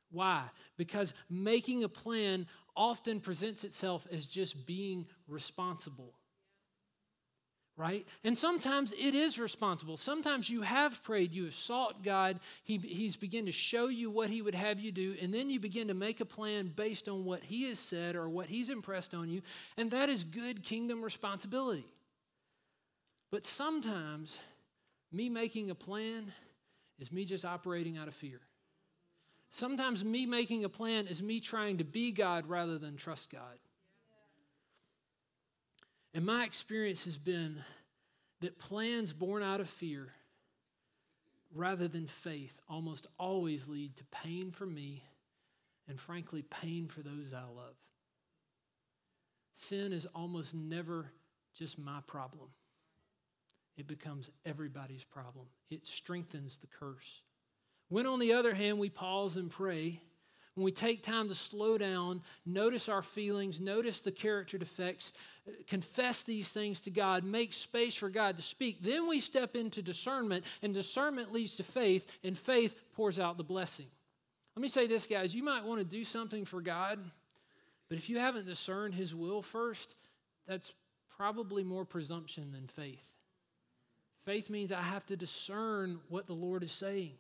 Why? 0.10 0.42
Because 0.76 1.14
making 1.30 1.84
a 1.84 1.88
plan 1.88 2.48
often 2.76 3.20
presents 3.20 3.64
itself 3.64 4.08
as 4.12 4.26
just 4.26 4.66
being 4.66 5.06
responsible. 5.28 6.16
Right? 7.78 8.08
And 8.24 8.36
sometimes 8.36 8.92
it 8.98 9.14
is 9.14 9.38
responsible. 9.38 9.96
Sometimes 9.96 10.50
you 10.50 10.64
have 10.64 11.04
prayed, 11.04 11.32
you 11.32 11.46
have 11.46 11.54
sought 11.54 12.04
God, 12.04 12.40
he, 12.64 12.78
He's 12.78 13.18
begun 13.18 13.46
to 13.46 13.52
show 13.52 13.88
you 13.88 14.10
what 14.10 14.32
He 14.32 14.42
would 14.42 14.56
have 14.56 14.80
you 14.80 14.92
do, 14.92 15.16
and 15.22 15.32
then 15.32 15.52
you 15.52 15.60
begin 15.60 15.90
to 15.90 15.94
make 15.94 16.22
a 16.22 16.26
plan 16.26 16.74
based 16.76 17.08
on 17.08 17.24
what 17.24 17.44
He 17.44 17.70
has 17.70 17.78
said 17.78 18.16
or 18.16 18.28
what 18.28 18.48
He's 18.48 18.70
impressed 18.70 19.14
on 19.14 19.30
you, 19.30 19.44
and 19.78 19.92
that 19.92 20.10
is 20.10 20.24
good 20.24 20.64
kingdom 20.64 21.04
responsibility. 21.04 21.86
But 23.32 23.46
sometimes 23.46 24.40
me 25.12 25.30
making 25.30 25.70
a 25.70 25.76
plan 25.76 26.32
is 26.98 27.12
me 27.12 27.26
just 27.26 27.46
operating 27.46 27.98
out 27.98 28.08
of 28.08 28.16
fear. 28.16 28.40
Sometimes 29.52 30.04
me 30.04 30.26
making 30.26 30.64
a 30.64 30.70
plan 30.70 31.08
is 31.08 31.22
me 31.22 31.40
trying 31.40 31.78
to 31.78 31.84
be 31.84 32.12
God 32.12 32.48
rather 32.48 32.78
than 32.78 32.98
trust 32.98 33.32
God. 33.32 33.58
And 36.14 36.26
my 36.26 36.44
experience 36.44 37.06
has 37.06 37.18
been 37.18 37.64
that 38.42 38.58
plans 38.58 39.14
born 39.14 39.44
out 39.44 39.60
of 39.60 39.70
fear 39.70 40.08
rather 41.54 41.88
than 41.88 42.08
faith 42.08 42.60
almost 42.70 43.08
always 43.20 43.68
lead 43.68 43.96
to 43.98 44.04
pain 44.06 44.52
for 44.52 44.66
me 44.66 45.04
and, 45.88 46.00
frankly, 46.00 46.44
pain 46.44 46.88
for 46.88 47.02
those 47.02 47.34
I 47.34 47.42
love. 47.42 47.76
Sin 49.56 49.94
is 49.94 50.08
almost 50.16 50.54
never 50.54 51.12
just 51.56 51.78
my 51.78 52.00
problem 52.08 52.50
it 53.80 53.88
becomes 53.88 54.30
everybody's 54.46 55.04
problem. 55.04 55.46
It 55.70 55.86
strengthens 55.86 56.58
the 56.58 56.68
curse. 56.68 57.22
When, 57.90 58.06
on 58.06 58.20
the 58.20 58.34
other 58.34 58.54
hand, 58.54 58.78
we 58.78 58.90
pause 58.90 59.38
and 59.38 59.50
pray, 59.50 60.02
when 60.56 60.66
we 60.66 60.72
take 60.72 61.04
time 61.04 61.30
to 61.30 61.36
slow 61.36 61.78
down, 61.78 62.22
notice 62.46 62.90
our 62.90 63.02
feelings, 63.02 63.62
notice 63.62 64.02
the 64.02 64.12
character 64.12 64.58
defects, 64.58 65.14
uh, 65.48 65.52
confess 65.68 66.24
these 66.24 66.50
things 66.50 66.82
to 66.82 66.92
God, 66.92 67.24
make 67.24 67.54
space 67.54 67.96
for 67.96 68.10
God 68.10 68.36
to 68.36 68.44
speak, 68.44 68.82
then 68.82 69.08
we 69.08 69.22
step 69.22 69.56
into 69.56 69.82
discernment, 69.82 70.44
and 70.62 70.74
discernment 70.74 71.32
leads 71.32 71.56
to 71.56 71.64
faith, 71.64 72.06
and 72.26 72.38
faith 72.38 72.76
pours 72.94 73.20
out 73.20 73.38
the 73.38 73.44
blessing. 73.44 73.86
Let 74.56 74.62
me 74.62 74.68
say 74.68 74.86
this, 74.86 75.08
guys 75.08 75.34
you 75.34 75.44
might 75.44 75.64
want 75.64 75.80
to 75.80 75.86
do 75.86 76.04
something 76.04 76.44
for 76.44 76.62
God, 76.62 77.00
but 77.88 77.98
if 77.98 78.10
you 78.10 78.20
haven't 78.20 78.46
discerned 78.46 78.94
His 78.94 79.16
will 79.16 79.42
first, 79.42 79.96
that's 80.46 80.74
probably 81.16 81.64
more 81.64 81.86
presumption 81.86 82.52
than 82.52 82.68
faith. 82.68 83.14
Faith 84.26 84.50
means 84.50 84.72
I 84.72 84.82
have 84.82 85.06
to 85.08 85.18
discern 85.18 86.00
what 86.10 86.28
the 86.28 86.34
Lord 86.34 86.64
is 86.64 86.72
saying. 86.72 87.14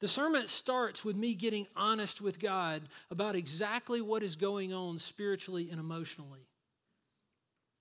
Discernment 0.00 0.48
starts 0.48 1.04
with 1.04 1.16
me 1.16 1.34
getting 1.34 1.66
honest 1.76 2.20
with 2.20 2.38
God 2.38 2.82
about 3.10 3.36
exactly 3.36 4.00
what 4.00 4.22
is 4.22 4.36
going 4.36 4.72
on 4.72 4.98
spiritually 4.98 5.68
and 5.70 5.80
emotionally, 5.80 6.46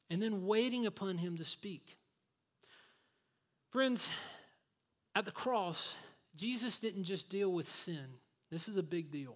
and 0.10 0.22
then 0.22 0.46
waiting 0.46 0.86
upon 0.86 1.18
Him 1.18 1.38
to 1.38 1.46
speak. 1.46 1.98
Friends, 3.72 4.10
at 5.16 5.26
the 5.26 5.32
cross, 5.32 5.96
Jesus 6.36 6.80
didn't 6.80 7.04
just 7.04 7.30
deal 7.30 7.52
with 7.52 7.68
sin. 7.68 8.06
This 8.52 8.68
is 8.68 8.78
a 8.78 8.84
big 8.84 9.12
deal. 9.12 9.36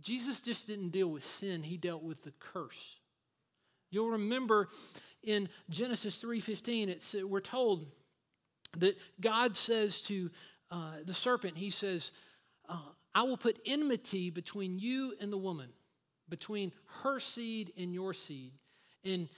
Jesus 0.00 0.40
just 0.40 0.66
didn't 0.66 0.90
deal 0.90 1.08
with 1.08 1.22
sin, 1.22 1.62
he 1.62 1.76
dealt 1.76 2.02
with 2.02 2.22
the 2.22 2.32
curse. 2.38 2.99
You'll 3.90 4.10
remember 4.10 4.68
in 5.22 5.48
Genesis 5.68 6.16
3:15, 6.22 6.88
it's 6.88 7.14
we're 7.14 7.40
told 7.40 7.90
that 8.76 8.96
God 9.20 9.56
says 9.56 10.00
to 10.02 10.30
uh, 10.70 10.98
the 11.04 11.14
serpent, 11.14 11.56
He 11.56 11.70
says, 11.70 12.12
uh, 12.68 12.92
"I 13.14 13.24
will 13.24 13.36
put 13.36 13.60
enmity 13.66 14.30
between 14.30 14.78
you 14.78 15.14
and 15.20 15.32
the 15.32 15.38
woman, 15.38 15.70
between 16.28 16.72
her 17.02 17.18
seed 17.18 17.72
and 17.76 17.92
your 17.92 18.14
seed, 18.14 18.52
and 19.04 19.28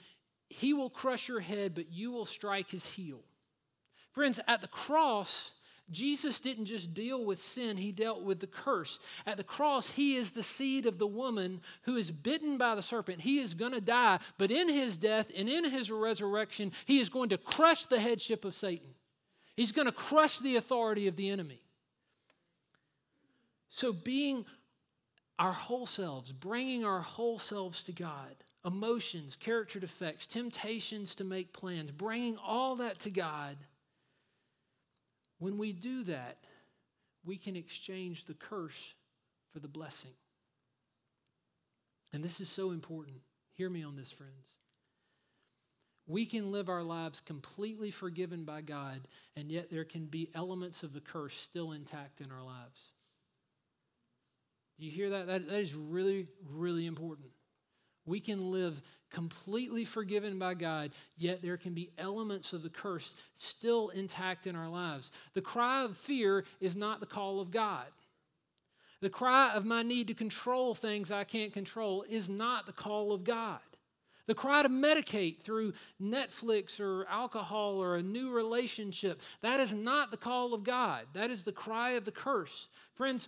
he 0.49 0.73
will 0.73 0.89
crush 0.89 1.27
your 1.27 1.39
head, 1.39 1.73
but 1.73 1.91
you 1.91 2.11
will 2.11 2.25
strike 2.25 2.69
his 2.69 2.85
heel." 2.85 3.23
Friends, 4.11 4.39
at 4.47 4.61
the 4.61 4.67
cross, 4.67 5.51
Jesus 5.93 6.39
didn't 6.39 6.65
just 6.65 6.93
deal 6.93 7.23
with 7.23 7.41
sin, 7.41 7.77
he 7.77 7.91
dealt 7.91 8.23
with 8.23 8.39
the 8.39 8.47
curse. 8.47 8.99
At 9.25 9.37
the 9.37 9.43
cross, 9.43 9.89
he 9.89 10.15
is 10.15 10.31
the 10.31 10.43
seed 10.43 10.85
of 10.85 10.97
the 10.97 11.07
woman 11.07 11.61
who 11.83 11.95
is 11.95 12.11
bitten 12.11 12.57
by 12.57 12.75
the 12.75 12.81
serpent. 12.81 13.21
He 13.21 13.39
is 13.39 13.53
going 13.53 13.71
to 13.73 13.81
die, 13.81 14.19
but 14.37 14.51
in 14.51 14.67
his 14.67 14.97
death 14.97 15.31
and 15.35 15.47
in 15.47 15.69
his 15.69 15.91
resurrection, 15.91 16.71
he 16.85 16.99
is 16.99 17.09
going 17.09 17.29
to 17.29 17.37
crush 17.37 17.85
the 17.85 17.99
headship 17.99 18.43
of 18.45 18.55
Satan. 18.55 18.89
He's 19.55 19.71
going 19.71 19.85
to 19.85 19.91
crush 19.91 20.39
the 20.39 20.55
authority 20.55 21.07
of 21.07 21.15
the 21.15 21.29
enemy. 21.29 21.61
So, 23.69 23.93
being 23.93 24.45
our 25.39 25.53
whole 25.53 25.85
selves, 25.85 26.31
bringing 26.31 26.85
our 26.85 27.01
whole 27.01 27.39
selves 27.39 27.83
to 27.83 27.91
God, 27.91 28.35
emotions, 28.65 29.35
character 29.35 29.79
defects, 29.79 30.27
temptations 30.27 31.15
to 31.15 31.23
make 31.23 31.53
plans, 31.53 31.91
bringing 31.91 32.37
all 32.37 32.75
that 32.77 32.99
to 32.99 33.11
God 33.11 33.57
when 35.43 35.57
we 35.57 35.73
do 35.73 36.05
that, 36.05 36.37
we 37.25 37.35
can 37.35 37.57
exchange 37.57 38.23
the 38.23 38.33
curse 38.33 38.95
for 39.51 39.59
the 39.59 39.67
blessing. 39.67 40.13
And 42.13 42.23
this 42.23 42.39
is 42.39 42.47
so 42.47 42.71
important. 42.71 43.17
Hear 43.55 43.69
me 43.69 43.83
on 43.83 43.97
this, 43.97 44.09
friends. 44.09 44.53
We 46.07 46.25
can 46.25 46.53
live 46.53 46.69
our 46.69 46.81
lives 46.81 47.19
completely 47.19 47.91
forgiven 47.91 48.45
by 48.45 48.61
God, 48.61 49.01
and 49.35 49.51
yet 49.51 49.69
there 49.69 49.83
can 49.83 50.05
be 50.05 50.29
elements 50.33 50.81
of 50.81 50.93
the 50.93 51.01
curse 51.01 51.33
still 51.33 51.73
intact 51.73 52.21
in 52.21 52.31
our 52.31 52.43
lives. 52.43 52.79
Do 54.79 54.85
you 54.85 54.91
hear 54.91 55.09
that? 55.09 55.27
That, 55.27 55.47
that 55.47 55.59
is 55.59 55.75
really, 55.75 56.27
really 56.49 56.85
important. 56.85 57.29
We 58.05 58.21
can 58.21 58.51
live 58.51 58.81
completely 59.13 59.85
forgiven 59.85 60.37
by 60.37 60.55
God, 60.55 60.91
yet 61.15 61.41
there 61.41 61.55
can 61.55 61.73
be 61.73 61.91
elements 61.97 62.51
of 62.51 62.63
the 62.63 62.69
curse 62.69 63.15
still 63.35 63.89
intact 63.89 64.47
in 64.47 64.55
our 64.55 64.67
lives. 64.67 65.11
The 65.33 65.41
cry 65.41 65.83
of 65.83 65.95
fear 65.95 66.43
is 66.59 66.75
not 66.75 66.99
the 66.99 67.05
call 67.05 67.39
of 67.39 67.51
God. 67.51 67.85
The 68.99 69.09
cry 69.09 69.51
of 69.53 69.65
my 69.65 69.83
need 69.83 70.07
to 70.07 70.13
control 70.13 70.73
things 70.73 71.11
I 71.11 71.23
can't 71.23 71.53
control 71.53 72.05
is 72.09 72.29
not 72.29 72.65
the 72.65 72.73
call 72.73 73.13
of 73.13 73.23
God. 73.23 73.59
The 74.27 74.35
cry 74.35 74.63
to 74.63 74.69
medicate 74.69 75.41
through 75.41 75.73
Netflix 76.01 76.79
or 76.79 77.05
alcohol 77.09 77.83
or 77.83 77.97
a 77.97 78.01
new 78.01 78.31
relationship, 78.31 79.21
that 79.41 79.59
is 79.59 79.73
not 79.73 80.11
the 80.11 80.17
call 80.17 80.53
of 80.53 80.63
God. 80.63 81.05
That 81.13 81.29
is 81.29 81.43
the 81.43 81.51
cry 81.51 81.91
of 81.91 82.05
the 82.05 82.11
curse. 82.11 82.69
Friends, 82.95 83.27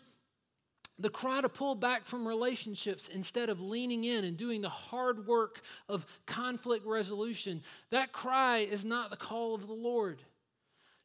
the 0.99 1.09
cry 1.09 1.41
to 1.41 1.49
pull 1.49 1.75
back 1.75 2.05
from 2.05 2.27
relationships 2.27 3.09
instead 3.09 3.49
of 3.49 3.59
leaning 3.59 4.05
in 4.05 4.23
and 4.23 4.37
doing 4.37 4.61
the 4.61 4.69
hard 4.69 5.27
work 5.27 5.61
of 5.89 6.05
conflict 6.25 6.85
resolution, 6.85 7.61
that 7.89 8.13
cry 8.13 8.59
is 8.59 8.85
not 8.85 9.09
the 9.09 9.17
call 9.17 9.55
of 9.55 9.67
the 9.67 9.73
Lord. 9.73 10.21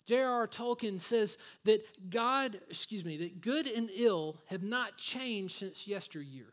J.R.R. 0.07 0.47
Tolkien 0.49 1.01
says 1.01 1.39
that 1.65 1.85
God, 2.09 2.61
excuse 2.69 3.05
me, 3.05 3.17
that 3.19 3.41
good 3.41 3.67
and 3.67 3.91
ill 3.95 4.39
have 4.47 4.63
not 4.63 4.97
changed 4.97 5.59
since 5.59 5.87
yesteryear. 5.87 6.53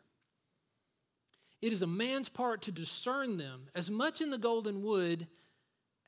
It 1.60 1.72
is 1.72 1.82
a 1.82 1.86
man's 1.86 2.28
part 2.28 2.62
to 2.62 2.72
discern 2.72 3.36
them 3.36 3.66
as 3.74 3.90
much 3.90 4.20
in 4.20 4.30
the 4.30 4.38
golden 4.38 4.82
wood 4.82 5.26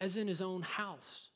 as 0.01 0.17
in 0.17 0.29
his 0.29 0.41
own 0.41 0.63
house. 0.63 1.29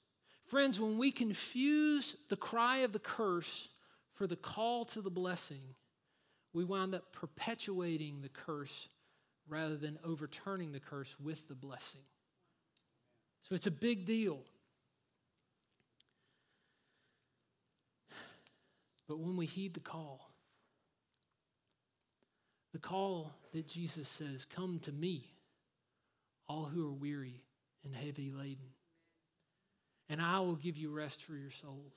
Friends, 0.44 0.80
when 0.80 0.98
we 0.98 1.10
confuse 1.10 2.16
the 2.28 2.36
cry 2.36 2.78
of 2.78 2.92
the 2.92 2.98
curse 2.98 3.68
for 4.12 4.26
the 4.26 4.36
call 4.36 4.84
to 4.86 5.00
the 5.00 5.10
blessing, 5.10 5.62
we 6.54 6.64
wind 6.64 6.94
up 6.94 7.12
perpetuating 7.12 8.22
the 8.22 8.28
curse 8.28 8.88
rather 9.48 9.76
than 9.76 9.98
overturning 10.04 10.72
the 10.72 10.80
curse 10.80 11.14
with 11.22 11.46
the 11.48 11.54
blessing. 11.54 12.00
So 13.42 13.54
it's 13.54 13.66
a 13.66 13.72
big 13.72 14.06
deal. 14.06 14.38
But 19.06 19.18
when 19.18 19.36
we 19.36 19.44
heed 19.44 19.74
the 19.74 19.80
call, 19.80 20.30
the 22.72 22.78
call 22.78 23.34
that 23.52 23.66
Jesus 23.66 24.08
says, 24.08 24.46
Come 24.46 24.78
to 24.80 24.92
me, 24.92 25.26
all 26.48 26.64
who 26.64 26.88
are 26.88 26.92
weary 26.92 27.42
and 27.84 27.94
heavy 27.94 28.30
laden, 28.30 28.70
and 30.08 30.22
I 30.22 30.40
will 30.40 30.56
give 30.56 30.76
you 30.76 30.90
rest 30.90 31.22
for 31.22 31.34
your 31.34 31.50
souls. 31.50 31.92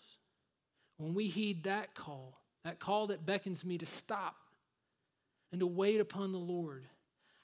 When 0.97 1.13
we 1.13 1.27
heed 1.27 1.63
that 1.63 1.95
call, 1.95 2.41
that 2.65 2.79
call 2.79 3.07
that 3.07 3.25
beckons 3.25 3.63
me 3.63 3.77
to 3.77 3.85
stop 3.85 4.35
and 5.51 5.59
to 5.59 5.67
wait 5.67 5.99
upon 5.99 6.31
the 6.31 6.37
Lord. 6.37 6.85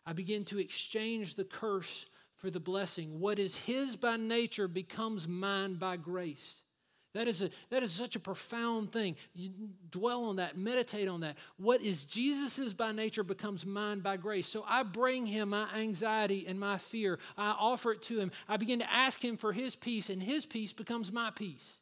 I 0.06 0.14
begin 0.14 0.46
to 0.46 0.60
exchange 0.60 1.36
the 1.36 1.46
curse 1.46 2.06
for 2.36 2.50
the 2.50 2.60
blessing. 2.60 3.20
What 3.20 3.40
is 3.40 3.56
His 3.56 3.96
by 3.96 4.18
nature 4.18 4.68
becomes 4.68 5.28
mine 5.28 5.76
by 5.76 5.98
grace. 5.98 6.62
That 7.14 7.28
is, 7.28 7.44
a, 7.44 7.52
that 7.70 7.84
is 7.84 7.92
such 7.92 8.16
a 8.16 8.20
profound 8.20 8.92
thing. 8.92 9.16
You 9.36 9.52
dwell 9.92 10.26
on 10.26 10.38
that, 10.38 10.58
meditate 10.58 11.08
on 11.08 11.22
that. 11.22 11.38
What 11.58 11.80
is 11.82 12.06
Jesus's 12.06 12.74
by 12.74 12.92
nature 12.92 13.24
becomes 13.24 13.68
mine 13.68 14.00
by 14.00 14.18
grace. 14.18 14.48
So 14.48 14.66
I 14.68 14.82
bring 14.82 15.28
him 15.28 15.50
my 15.50 15.72
anxiety 15.76 16.46
and 16.48 16.60
my 16.60 16.80
fear. 16.80 17.20
I 17.38 17.52
offer 17.52 17.92
it 17.92 18.02
to 18.04 18.18
him. 18.18 18.32
I 18.50 18.58
begin 18.58 18.80
to 18.80 18.92
ask 18.92 19.24
him 19.24 19.38
for 19.38 19.54
his 19.54 19.76
peace, 19.76 20.10
and 20.10 20.24
his 20.24 20.48
peace 20.48 20.74
becomes 20.74 21.12
my 21.12 21.30
peace. 21.30 21.74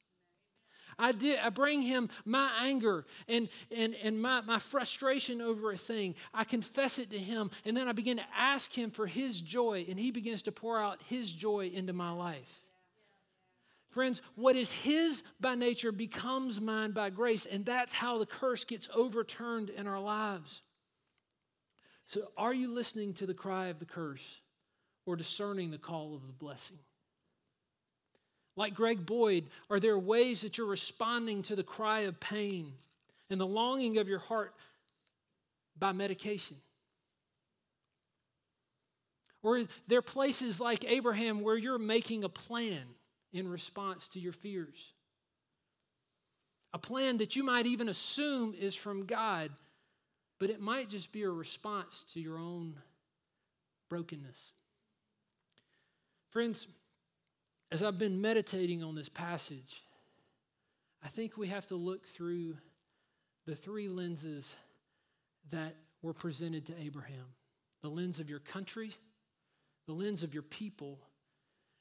I, 1.01 1.11
did, 1.13 1.39
I 1.39 1.49
bring 1.49 1.81
him 1.81 2.09
my 2.25 2.51
anger 2.61 3.05
and, 3.27 3.49
and, 3.75 3.95
and 4.03 4.21
my, 4.21 4.41
my 4.41 4.59
frustration 4.59 5.41
over 5.41 5.71
a 5.71 5.77
thing. 5.77 6.13
I 6.31 6.43
confess 6.43 6.99
it 6.99 7.09
to 7.09 7.17
him, 7.17 7.49
and 7.65 7.75
then 7.75 7.87
I 7.87 7.91
begin 7.91 8.17
to 8.17 8.23
ask 8.37 8.71
him 8.71 8.91
for 8.91 9.07
his 9.07 9.41
joy, 9.41 9.85
and 9.89 9.99
he 9.99 10.11
begins 10.11 10.43
to 10.43 10.51
pour 10.51 10.79
out 10.79 10.99
his 11.09 11.31
joy 11.31 11.71
into 11.73 11.91
my 11.91 12.11
life. 12.11 12.61
Friends, 13.89 14.21
what 14.35 14.55
is 14.55 14.71
his 14.71 15.23
by 15.39 15.55
nature 15.55 15.91
becomes 15.91 16.61
mine 16.61 16.91
by 16.91 17.09
grace, 17.09 17.47
and 17.47 17.65
that's 17.65 17.91
how 17.91 18.19
the 18.19 18.25
curse 18.27 18.63
gets 18.63 18.87
overturned 18.95 19.71
in 19.71 19.87
our 19.87 19.99
lives. 19.99 20.61
So, 22.05 22.31
are 22.37 22.53
you 22.53 22.71
listening 22.71 23.13
to 23.15 23.25
the 23.25 23.33
cry 23.33 23.67
of 23.67 23.79
the 23.79 23.85
curse 23.85 24.41
or 25.05 25.15
discerning 25.15 25.71
the 25.71 25.77
call 25.77 26.13
of 26.15 26.27
the 26.27 26.33
blessing? 26.33 26.77
Like 28.55 28.73
Greg 28.73 29.05
Boyd, 29.05 29.45
are 29.69 29.79
there 29.79 29.97
ways 29.97 30.41
that 30.41 30.57
you're 30.57 30.67
responding 30.67 31.43
to 31.43 31.55
the 31.55 31.63
cry 31.63 32.01
of 32.01 32.19
pain 32.19 32.73
and 33.29 33.39
the 33.39 33.47
longing 33.47 33.97
of 33.97 34.07
your 34.07 34.19
heart 34.19 34.53
by 35.77 35.93
medication? 35.93 36.57
Or 39.43 39.57
are 39.57 39.63
there 39.87 40.01
places 40.01 40.59
like 40.59 40.85
Abraham 40.85 41.41
where 41.41 41.57
you're 41.57 41.79
making 41.79 42.23
a 42.23 42.29
plan 42.29 42.83
in 43.33 43.47
response 43.47 44.07
to 44.09 44.19
your 44.19 44.33
fears? 44.33 44.93
A 46.73 46.77
plan 46.77 47.17
that 47.17 47.35
you 47.35 47.43
might 47.43 47.65
even 47.65 47.89
assume 47.89 48.53
is 48.57 48.75
from 48.75 49.05
God, 49.05 49.51
but 50.39 50.49
it 50.49 50.61
might 50.61 50.89
just 50.89 51.11
be 51.11 51.23
a 51.23 51.29
response 51.29 52.03
to 52.13 52.19
your 52.19 52.37
own 52.37 52.75
brokenness. 53.89 54.51
Friends, 56.29 56.67
as 57.71 57.81
I've 57.81 57.97
been 57.97 58.19
meditating 58.21 58.83
on 58.83 58.95
this 58.95 59.09
passage, 59.09 59.83
I 61.03 61.07
think 61.07 61.37
we 61.37 61.47
have 61.47 61.65
to 61.67 61.75
look 61.75 62.05
through 62.05 62.57
the 63.45 63.55
three 63.55 63.87
lenses 63.87 64.55
that 65.51 65.75
were 66.01 66.13
presented 66.13 66.65
to 66.67 66.79
Abraham 66.79 67.25
the 67.81 67.89
lens 67.89 68.19
of 68.19 68.29
your 68.29 68.39
country, 68.39 68.91
the 69.87 69.93
lens 69.93 70.21
of 70.21 70.35
your 70.35 70.43
people, 70.43 70.99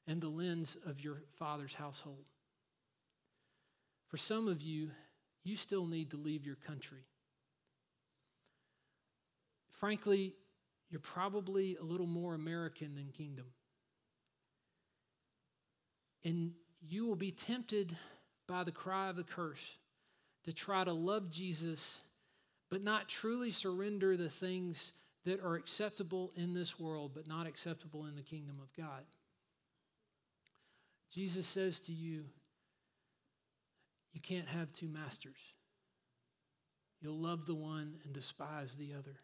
and 0.07 0.18
the 0.18 0.31
lens 0.31 0.79
of 0.87 0.98
your 1.00 1.18
father's 1.38 1.74
household. 1.74 2.24
For 4.09 4.16
some 4.16 4.48
of 4.48 4.62
you, 4.62 4.90
you 5.44 5.57
still 5.57 5.85
need 5.85 6.11
to 6.12 6.16
leave 6.16 6.46
your 6.46 6.57
country. 6.57 7.05
Frankly, 9.79 10.35
you're 10.88 11.00
probably 11.00 11.76
a 11.76 11.85
little 11.85 12.07
more 12.07 12.35
American 12.35 12.94
than 12.94 13.09
kingdom. 13.09 13.46
And 16.25 16.53
you 16.81 17.07
will 17.07 17.17
be 17.17 17.33
tempted 17.33 17.97
by 18.47 18.65
the 18.65 18.73
cry 18.73 19.09
of 19.09 19.17
the 19.17 19.25
curse 19.25 19.77
to 20.45 20.53
try 20.53 20.85
to 20.85 20.93
love 20.93 21.31
Jesus, 21.31 22.01
but 22.71 22.83
not 22.83 23.09
truly 23.09 23.51
surrender 23.51 24.17
the 24.17 24.31
things 24.31 24.93
that 25.25 25.43
are 25.43 25.55
acceptable 25.55 26.33
in 26.35 26.55
this 26.55 26.79
world, 26.79 27.13
but 27.15 27.29
not 27.29 27.47
acceptable 27.47 28.07
in 28.07 28.17
the 28.17 28.23
kingdom 28.23 28.59
of 28.63 28.73
God. 28.75 29.05
Jesus 31.13 31.47
says 31.47 31.81
to 31.81 31.93
you, 31.93 32.25
you 34.13 34.21
can't 34.21 34.49
have 34.49 34.73
two 34.73 34.89
masters. 34.89 35.39
You'll 37.01 37.19
love 37.19 37.47
the 37.47 37.55
one 37.55 37.95
and 38.05 38.13
despise 38.13 38.77
the 38.77 38.95
other. 38.95 39.17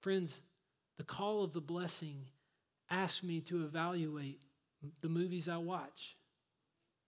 Friends, 0.00 0.42
the 0.96 1.04
call 1.04 1.42
of 1.42 1.52
the 1.52 1.60
blessing 1.60 2.26
ask 3.02 3.22
me 3.22 3.40
to 3.42 3.64
evaluate 3.64 4.40
the 5.00 5.08
movies 5.08 5.48
I 5.48 5.56
watch, 5.56 6.16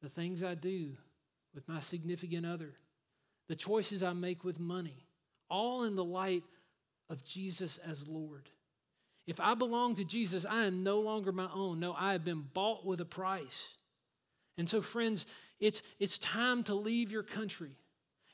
the 0.02 0.08
things 0.08 0.42
I 0.42 0.54
do 0.54 0.92
with 1.54 1.68
my 1.68 1.80
significant 1.80 2.44
other, 2.44 2.74
the 3.48 3.56
choices 3.56 4.02
I 4.02 4.12
make 4.12 4.44
with 4.44 4.58
money, 4.58 5.06
all 5.48 5.84
in 5.84 5.96
the 5.96 6.04
light 6.04 6.44
of 7.08 7.24
Jesus 7.24 7.78
as 7.78 8.06
Lord. 8.08 8.48
If 9.26 9.40
I 9.40 9.54
belong 9.54 9.96
to 9.96 10.04
Jesus, 10.04 10.44
I 10.48 10.66
am 10.66 10.82
no 10.82 11.00
longer 11.00 11.32
my 11.32 11.48
own. 11.52 11.80
No, 11.80 11.94
I 11.94 12.12
have 12.12 12.24
been 12.24 12.44
bought 12.54 12.84
with 12.84 13.00
a 13.00 13.04
price. 13.04 13.68
And 14.58 14.68
so, 14.68 14.80
friends, 14.80 15.26
it's, 15.58 15.82
it's 15.98 16.18
time 16.18 16.62
to 16.64 16.74
leave 16.74 17.10
your 17.10 17.22
country 17.22 17.72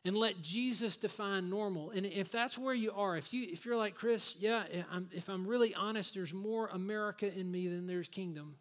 and 0.04 0.16
let 0.16 0.42
Jesus 0.42 0.96
define 0.96 1.48
normal. 1.48 1.90
And 1.90 2.04
if 2.04 2.30
that's 2.30 2.58
where 2.58 2.74
you 2.74 2.92
are, 2.92 3.16
if, 3.16 3.32
you, 3.32 3.46
if 3.50 3.64
you're 3.64 3.76
like, 3.76 3.94
Chris, 3.94 4.34
yeah, 4.38 4.64
I'm, 4.90 5.08
if 5.12 5.28
I'm 5.28 5.46
really 5.46 5.74
honest, 5.74 6.14
there's 6.14 6.34
more 6.34 6.68
America 6.72 7.32
in 7.32 7.50
me 7.50 7.68
than 7.68 7.86
there's 7.86 8.08
kingdom, 8.08 8.56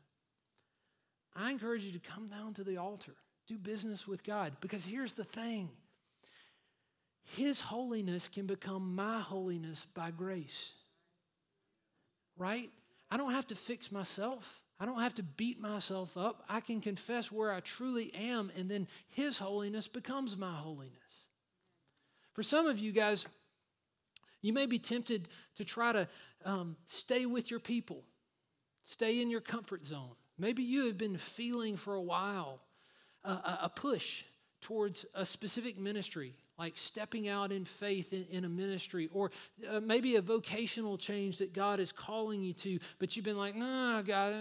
I 1.36 1.50
encourage 1.52 1.84
you 1.84 1.92
to 1.94 2.00
come 2.00 2.28
down 2.28 2.54
to 2.56 2.64
the 2.64 2.78
altar, 2.78 3.16
do 3.48 3.58
business 3.58 4.08
with 4.08 4.24
God. 4.24 4.54
Because 4.62 4.84
here's 4.84 5.14
the 5.14 5.24
thing 5.24 5.70
His 7.36 7.60
holiness 7.60 8.28
can 8.28 8.46
become 8.46 8.94
my 8.96 9.22
holiness 9.22 9.88
by 9.96 10.12
grace. 10.12 10.74
Right? 12.38 12.70
I 13.10 13.18
don't 13.18 13.34
have 13.34 13.48
to 13.48 13.56
fix 13.56 13.92
myself. 13.92 14.62
I 14.80 14.86
don't 14.86 15.02
have 15.02 15.16
to 15.16 15.24
beat 15.24 15.60
myself 15.60 16.18
up. 16.18 16.44
I 16.50 16.60
can 16.60 16.82
confess 16.82 17.32
where 17.32 17.52
I 17.52 17.60
truly 17.60 18.14
am, 18.14 18.52
and 18.56 18.70
then 18.70 18.88
His 19.10 19.40
holiness 19.40 19.88
becomes 19.88 20.38
my 20.38 20.54
holiness. 20.54 21.01
For 22.34 22.44
some 22.44 22.68
of 22.68 22.80
you 22.80 22.92
guys, 22.92 23.26
you 24.42 24.54
may 24.54 24.66
be 24.66 24.80
tempted 24.80 25.28
to 25.56 25.66
try 25.66 25.92
to 25.92 26.08
um, 26.46 26.76
stay 26.86 27.26
with 27.26 27.52
your 27.52 27.60
people, 27.60 28.04
stay 28.84 29.22
in 29.22 29.30
your 29.30 29.42
comfort 29.42 29.86
zone. 29.86 30.16
Maybe 30.38 30.64
you 30.64 30.88
have 30.88 30.98
been 30.98 31.18
feeling 31.18 31.78
for 31.78 31.96
a 31.96 32.02
while 32.02 32.62
uh, 33.24 33.58
a 33.64 33.70
push 33.70 34.24
towards 34.62 35.06
a 35.14 35.26
specific 35.26 35.78
ministry, 35.78 36.36
like 36.58 36.78
stepping 36.78 37.28
out 37.28 37.52
in 37.52 37.66
faith 37.66 38.14
in, 38.14 38.26
in 38.32 38.46
a 38.46 38.50
ministry, 38.50 39.10
or 39.14 39.32
uh, 39.70 39.80
maybe 39.80 40.16
a 40.16 40.22
vocational 40.22 40.98
change 40.98 41.38
that 41.40 41.54
God 41.54 41.80
is 41.80 41.92
calling 41.92 42.44
you 42.44 42.54
to, 42.54 42.80
but 43.00 43.16
you've 43.16 43.26
been 43.26 43.38
like, 43.38 43.56
nah, 43.56 44.02
God, 44.02 44.34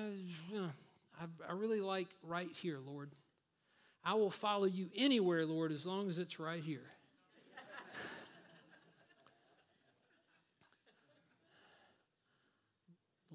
I, 1.21 1.25
I 1.49 1.53
really 1.53 1.81
like 1.81 2.09
right 2.23 2.51
here, 2.53 2.79
Lord. 2.87 3.11
I 4.05 4.15
will 4.15 4.31
follow 4.31 4.65
you 4.65 4.89
anywhere, 4.97 5.45
Lord, 5.45 5.73
as 5.73 5.85
long 5.85 6.09
as 6.09 6.19
it's 6.19 6.39
right 6.39 6.63
here. 6.63 6.87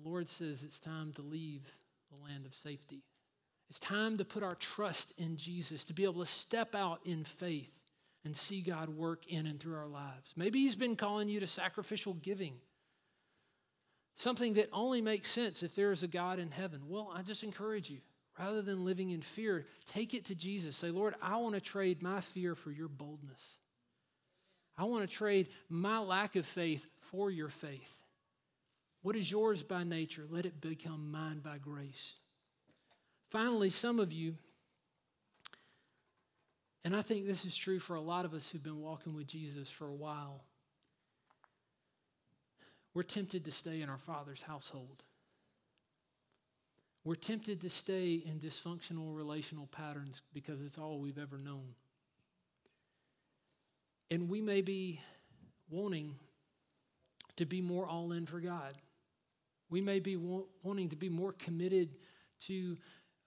Lord 0.06 0.30
says 0.30 0.64
it's 0.64 0.80
time 0.80 1.12
to 1.14 1.24
leave 1.24 1.64
the 2.12 2.24
land 2.24 2.46
of 2.46 2.54
safety. 2.54 3.02
It's 3.70 3.80
time 3.80 4.18
to 4.18 4.26
put 4.26 4.44
our 4.44 4.54
trust 4.54 5.12
in 5.18 5.36
Jesus, 5.36 5.84
to 5.86 5.94
be 5.94 6.04
able 6.04 6.24
to 6.24 6.28
step 6.28 6.76
out 6.76 7.00
in 7.04 7.24
faith 7.24 7.72
and 8.24 8.36
see 8.36 8.62
God 8.62 8.90
work 8.90 9.26
in 9.28 9.48
and 9.48 9.60
through 9.60 9.76
our 9.76 9.88
lives. 9.88 10.34
Maybe 10.36 10.60
He's 10.60 10.76
been 10.76 10.96
calling 10.96 11.28
you 11.28 11.40
to 11.40 11.48
sacrificial 11.48 12.14
giving, 12.14 12.54
something 14.16 14.54
that 14.54 14.70
only 14.72 15.02
makes 15.02 15.32
sense 15.32 15.64
if 15.64 15.74
there 15.74 15.92
is 15.92 16.04
a 16.04 16.08
God 16.08 16.38
in 16.38 16.52
heaven. 16.52 16.82
Well, 16.88 17.12
I 17.14 17.24
just 17.24 17.44
encourage 17.44 17.90
you, 17.90 18.00
rather 18.40 18.62
than 18.62 18.86
living 18.86 19.10
in 19.10 19.22
fear, 19.22 19.66
take 19.88 20.14
it 20.14 20.26
to 20.26 20.36
Jesus. 20.36 20.76
Say, 20.76 20.92
Lord, 20.92 21.16
I 21.20 21.38
want 21.38 21.56
to 21.56 21.62
trade 21.62 22.04
my 22.04 22.22
fear 22.22 22.54
for 22.54 22.70
your 22.70 22.88
boldness. 22.88 23.58
I 24.78 24.84
want 24.84 25.10
to 25.10 25.16
trade 25.16 25.48
my 25.70 25.98
lack 26.00 26.36
of 26.36 26.46
faith 26.46 26.86
for 27.00 27.32
your 27.32 27.50
faith. 27.50 28.05
What 29.06 29.16
is 29.16 29.30
yours 29.30 29.62
by 29.62 29.84
nature? 29.84 30.26
Let 30.28 30.48
it 30.48 30.60
become 30.60 31.12
mine 31.12 31.38
by 31.38 31.60
grace. 31.60 32.14
Finally, 33.30 33.70
some 33.70 34.00
of 34.00 34.12
you, 34.12 34.34
and 36.84 36.96
I 36.96 37.04
think 37.04 37.28
this 37.28 37.46
is 37.46 37.56
true 37.56 37.78
for 37.78 37.96
a 37.96 38.02
lot 38.02 38.26
of 38.26 38.34
us 38.34 38.50
who've 38.50 38.64
been 38.64 38.82
walking 38.82 39.14
with 39.14 39.28
Jesus 39.28 39.70
for 39.70 39.86
a 39.86 39.94
while, 39.94 40.44
we're 42.96 43.04
tempted 43.04 43.46
to 43.46 43.52
stay 43.52 43.84
in 43.84 43.90
our 43.90 44.00
Father's 44.00 44.42
household. 44.42 45.04
We're 47.04 47.14
tempted 47.14 47.62
to 47.62 47.70
stay 47.70 48.16
in 48.16 48.40
dysfunctional 48.40 49.16
relational 49.16 49.68
patterns 49.68 50.24
because 50.34 50.62
it's 50.62 50.80
all 50.80 50.98
we've 50.98 51.20
ever 51.20 51.38
known. 51.38 51.76
And 54.10 54.30
we 54.30 54.42
may 54.42 54.62
be 54.62 55.00
wanting 55.70 56.16
to 57.36 57.46
be 57.46 57.62
more 57.62 57.86
all 57.86 58.12
in 58.12 58.26
for 58.26 58.40
God. 58.40 58.74
We 59.70 59.82
may 59.82 60.00
be 60.00 60.16
wanting 60.16 60.90
to 60.90 60.96
be 60.96 61.10
more 61.10 61.34
committed 61.34 61.90
to 62.48 62.78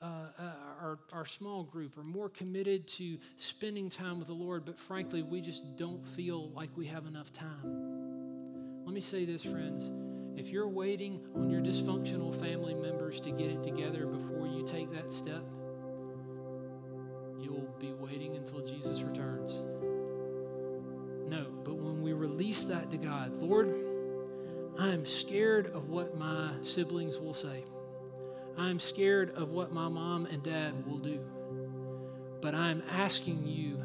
uh, 0.00 0.04
uh, 0.38 0.42
our, 0.80 0.98
our 1.12 1.26
small 1.26 1.64
group 1.64 1.98
or 1.98 2.04
more 2.04 2.28
committed 2.28 2.86
to 2.86 3.18
spending 3.36 3.90
time 3.90 4.18
with 4.18 4.28
the 4.28 4.34
Lord, 4.34 4.64
but 4.64 4.78
frankly, 4.78 5.22
we 5.22 5.40
just 5.40 5.76
don't 5.76 6.06
feel 6.06 6.50
like 6.50 6.70
we 6.76 6.86
have 6.86 7.06
enough 7.06 7.32
time. 7.32 8.84
Let 8.84 8.94
me 8.94 9.00
say 9.00 9.24
this, 9.24 9.42
friends. 9.42 9.90
If 10.38 10.50
you're 10.50 10.68
waiting 10.68 11.20
on 11.34 11.50
your 11.50 11.60
dysfunctional 11.60 12.32
family 12.40 12.74
members 12.74 13.20
to 13.22 13.32
get 13.32 13.50
it 13.50 13.64
together 13.64 14.06
before 14.06 14.46
you 14.46 14.64
take 14.64 14.92
that 14.92 15.12
step, 15.12 15.42
you'll 17.40 17.74
be 17.80 17.92
waiting 17.92 18.36
until 18.36 18.60
Jesus 18.64 19.02
returns. 19.02 19.50
No, 21.28 21.50
but 21.64 21.74
when 21.74 22.02
we 22.02 22.12
release 22.12 22.62
that 22.64 22.88
to 22.92 22.98
God, 22.98 23.36
Lord, 23.36 23.87
I 24.78 24.88
am 24.90 25.04
scared 25.04 25.74
of 25.74 25.88
what 25.88 26.16
my 26.16 26.52
siblings 26.62 27.18
will 27.18 27.34
say. 27.34 27.64
I'm 28.56 28.78
scared 28.78 29.34
of 29.34 29.50
what 29.50 29.72
my 29.72 29.88
mom 29.88 30.26
and 30.26 30.40
dad 30.40 30.86
will 30.86 30.98
do. 30.98 31.18
But 32.40 32.54
I'm 32.54 32.84
asking 32.88 33.44
you 33.44 33.82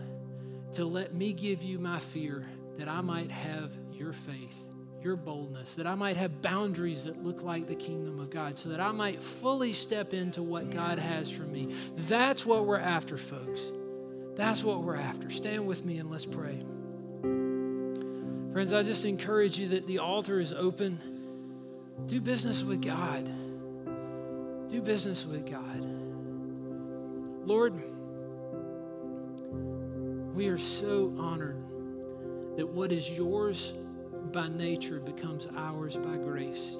to 0.73 0.85
let 0.85 1.15
me 1.15 1.33
give 1.33 1.63
you 1.63 1.79
my 1.79 1.99
fear 1.99 2.45
that 2.77 2.87
I 2.87 3.01
might 3.01 3.31
have 3.31 3.71
your 3.91 4.13
faith, 4.13 4.69
your 5.01 5.15
boldness, 5.15 5.73
that 5.75 5.87
I 5.87 5.95
might 5.95 6.17
have 6.17 6.43
boundaries 6.43 7.05
that 7.05 7.23
look 7.23 7.41
like 7.41 7.67
the 7.67 7.75
kingdom 7.75 8.19
of 8.19 8.29
God, 8.29 8.55
so 8.55 8.69
that 8.69 8.79
I 8.79 8.91
might 8.91 9.23
fully 9.23 9.73
step 9.73 10.13
into 10.13 10.43
what 10.43 10.69
God 10.69 10.99
has 10.99 11.29
for 11.29 11.43
me. 11.43 11.75
That's 11.95 12.45
what 12.45 12.65
we're 12.65 12.77
after, 12.77 13.17
folks. 13.17 13.71
That's 14.35 14.63
what 14.63 14.83
we're 14.83 14.95
after. 14.95 15.31
Stand 15.31 15.65
with 15.65 15.85
me 15.85 15.97
and 15.97 16.11
let's 16.11 16.25
pray. 16.25 16.63
Friends, 18.53 18.71
I 18.71 18.83
just 18.83 19.03
encourage 19.03 19.57
you 19.57 19.69
that 19.69 19.87
the 19.87 19.97
altar 19.97 20.39
is 20.39 20.53
open. 20.53 20.99
Do 22.05 22.21
business 22.21 22.61
with 22.61 22.83
God. 22.83 23.25
Do 24.69 24.79
business 24.79 25.25
with 25.25 25.49
God. 25.49 25.81
Lord, 27.47 27.73
we 30.35 30.49
are 30.49 30.59
so 30.59 31.15
honored 31.17 31.57
that 32.55 32.67
what 32.67 32.91
is 32.91 33.09
yours 33.09 33.73
by 34.31 34.49
nature 34.49 34.99
becomes 34.99 35.47
ours 35.57 35.97
by 35.97 36.15
grace. 36.17 36.77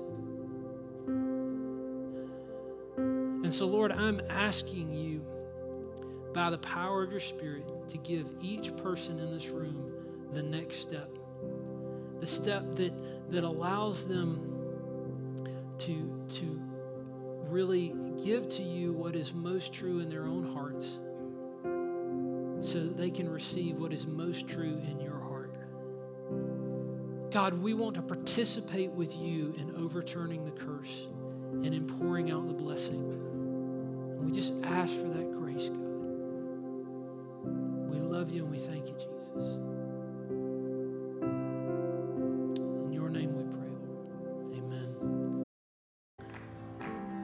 And 2.97 3.51
so, 3.51 3.65
Lord, 3.65 3.91
I'm 3.91 4.21
asking 4.29 4.93
you 4.93 5.25
by 6.35 6.51
the 6.51 6.59
power 6.59 7.01
of 7.01 7.09
your 7.09 7.19
Spirit 7.19 7.89
to 7.89 7.97
give 7.97 8.27
each 8.43 8.77
person 8.77 9.19
in 9.19 9.33
this 9.33 9.47
room 9.47 9.91
the 10.33 10.43
next 10.43 10.77
step 10.77 11.17
the 12.23 12.27
step 12.27 12.63
that, 12.75 12.93
that 13.31 13.43
allows 13.43 14.07
them 14.07 14.39
to, 15.77 16.25
to 16.33 16.57
really 17.49 17.93
give 18.23 18.47
to 18.47 18.63
you 18.63 18.93
what 18.93 19.13
is 19.13 19.33
most 19.33 19.73
true 19.73 19.99
in 19.99 20.09
their 20.09 20.23
own 20.23 20.53
hearts 20.53 21.01
so 22.65 22.79
that 22.79 22.95
they 22.95 23.11
can 23.11 23.29
receive 23.29 23.75
what 23.75 23.91
is 23.91 24.07
most 24.07 24.47
true 24.47 24.81
in 24.89 25.01
your 25.01 25.19
heart. 25.19 25.53
God, 27.29 27.61
we 27.61 27.73
want 27.73 27.95
to 27.95 28.01
participate 28.01 28.91
with 28.91 29.13
you 29.17 29.53
in 29.57 29.75
overturning 29.75 30.45
the 30.45 30.51
curse 30.51 31.07
and 31.51 31.73
in 31.73 31.85
pouring 31.85 32.31
out 32.31 32.47
the 32.47 32.53
blessing. 32.53 33.01
And 33.01 34.23
we 34.23 34.31
just 34.31 34.53
ask 34.63 34.95
for 34.95 35.09
that 35.09 35.29
grace, 35.33 35.67
God. 35.67 35.79
We 37.89 37.97
love 37.97 38.31
you 38.31 38.43
and 38.43 38.51
we 38.51 38.59
thank 38.59 38.87
you, 38.87 38.93
Jesus. 38.93 39.72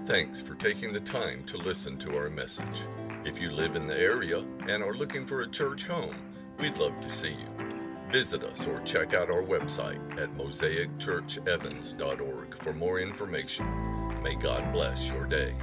Thanks 0.10 0.42
for 0.42 0.56
taking 0.56 0.92
the 0.92 1.00
time 1.00 1.44
to 1.44 1.56
listen 1.58 1.96
to 2.00 2.18
our 2.18 2.32
message. 2.32 2.88
If 3.26 3.40
you 3.40 3.52
live 3.52 3.76
in 3.76 3.86
the 3.86 3.96
area 3.96 4.44
and 4.68 4.82
are 4.82 4.96
looking 4.96 5.24
for 5.24 5.42
a 5.42 5.48
church 5.48 5.86
home, 5.86 6.16
we'd 6.58 6.80
love 6.80 7.00
to 7.02 7.10
see 7.10 7.34
you. 7.34 7.46
Visit 8.10 8.44
us 8.44 8.66
or 8.66 8.80
check 8.80 9.14
out 9.14 9.30
our 9.30 9.44
website 9.44 10.00
at 10.20 10.36
mosaicchurchevans.org 10.36 12.56
for 12.56 12.74
more 12.74 13.00
information. 13.00 14.24
May 14.24 14.34
God 14.34 14.74
bless 14.74 15.12
your 15.12 15.28
day. 15.28 15.54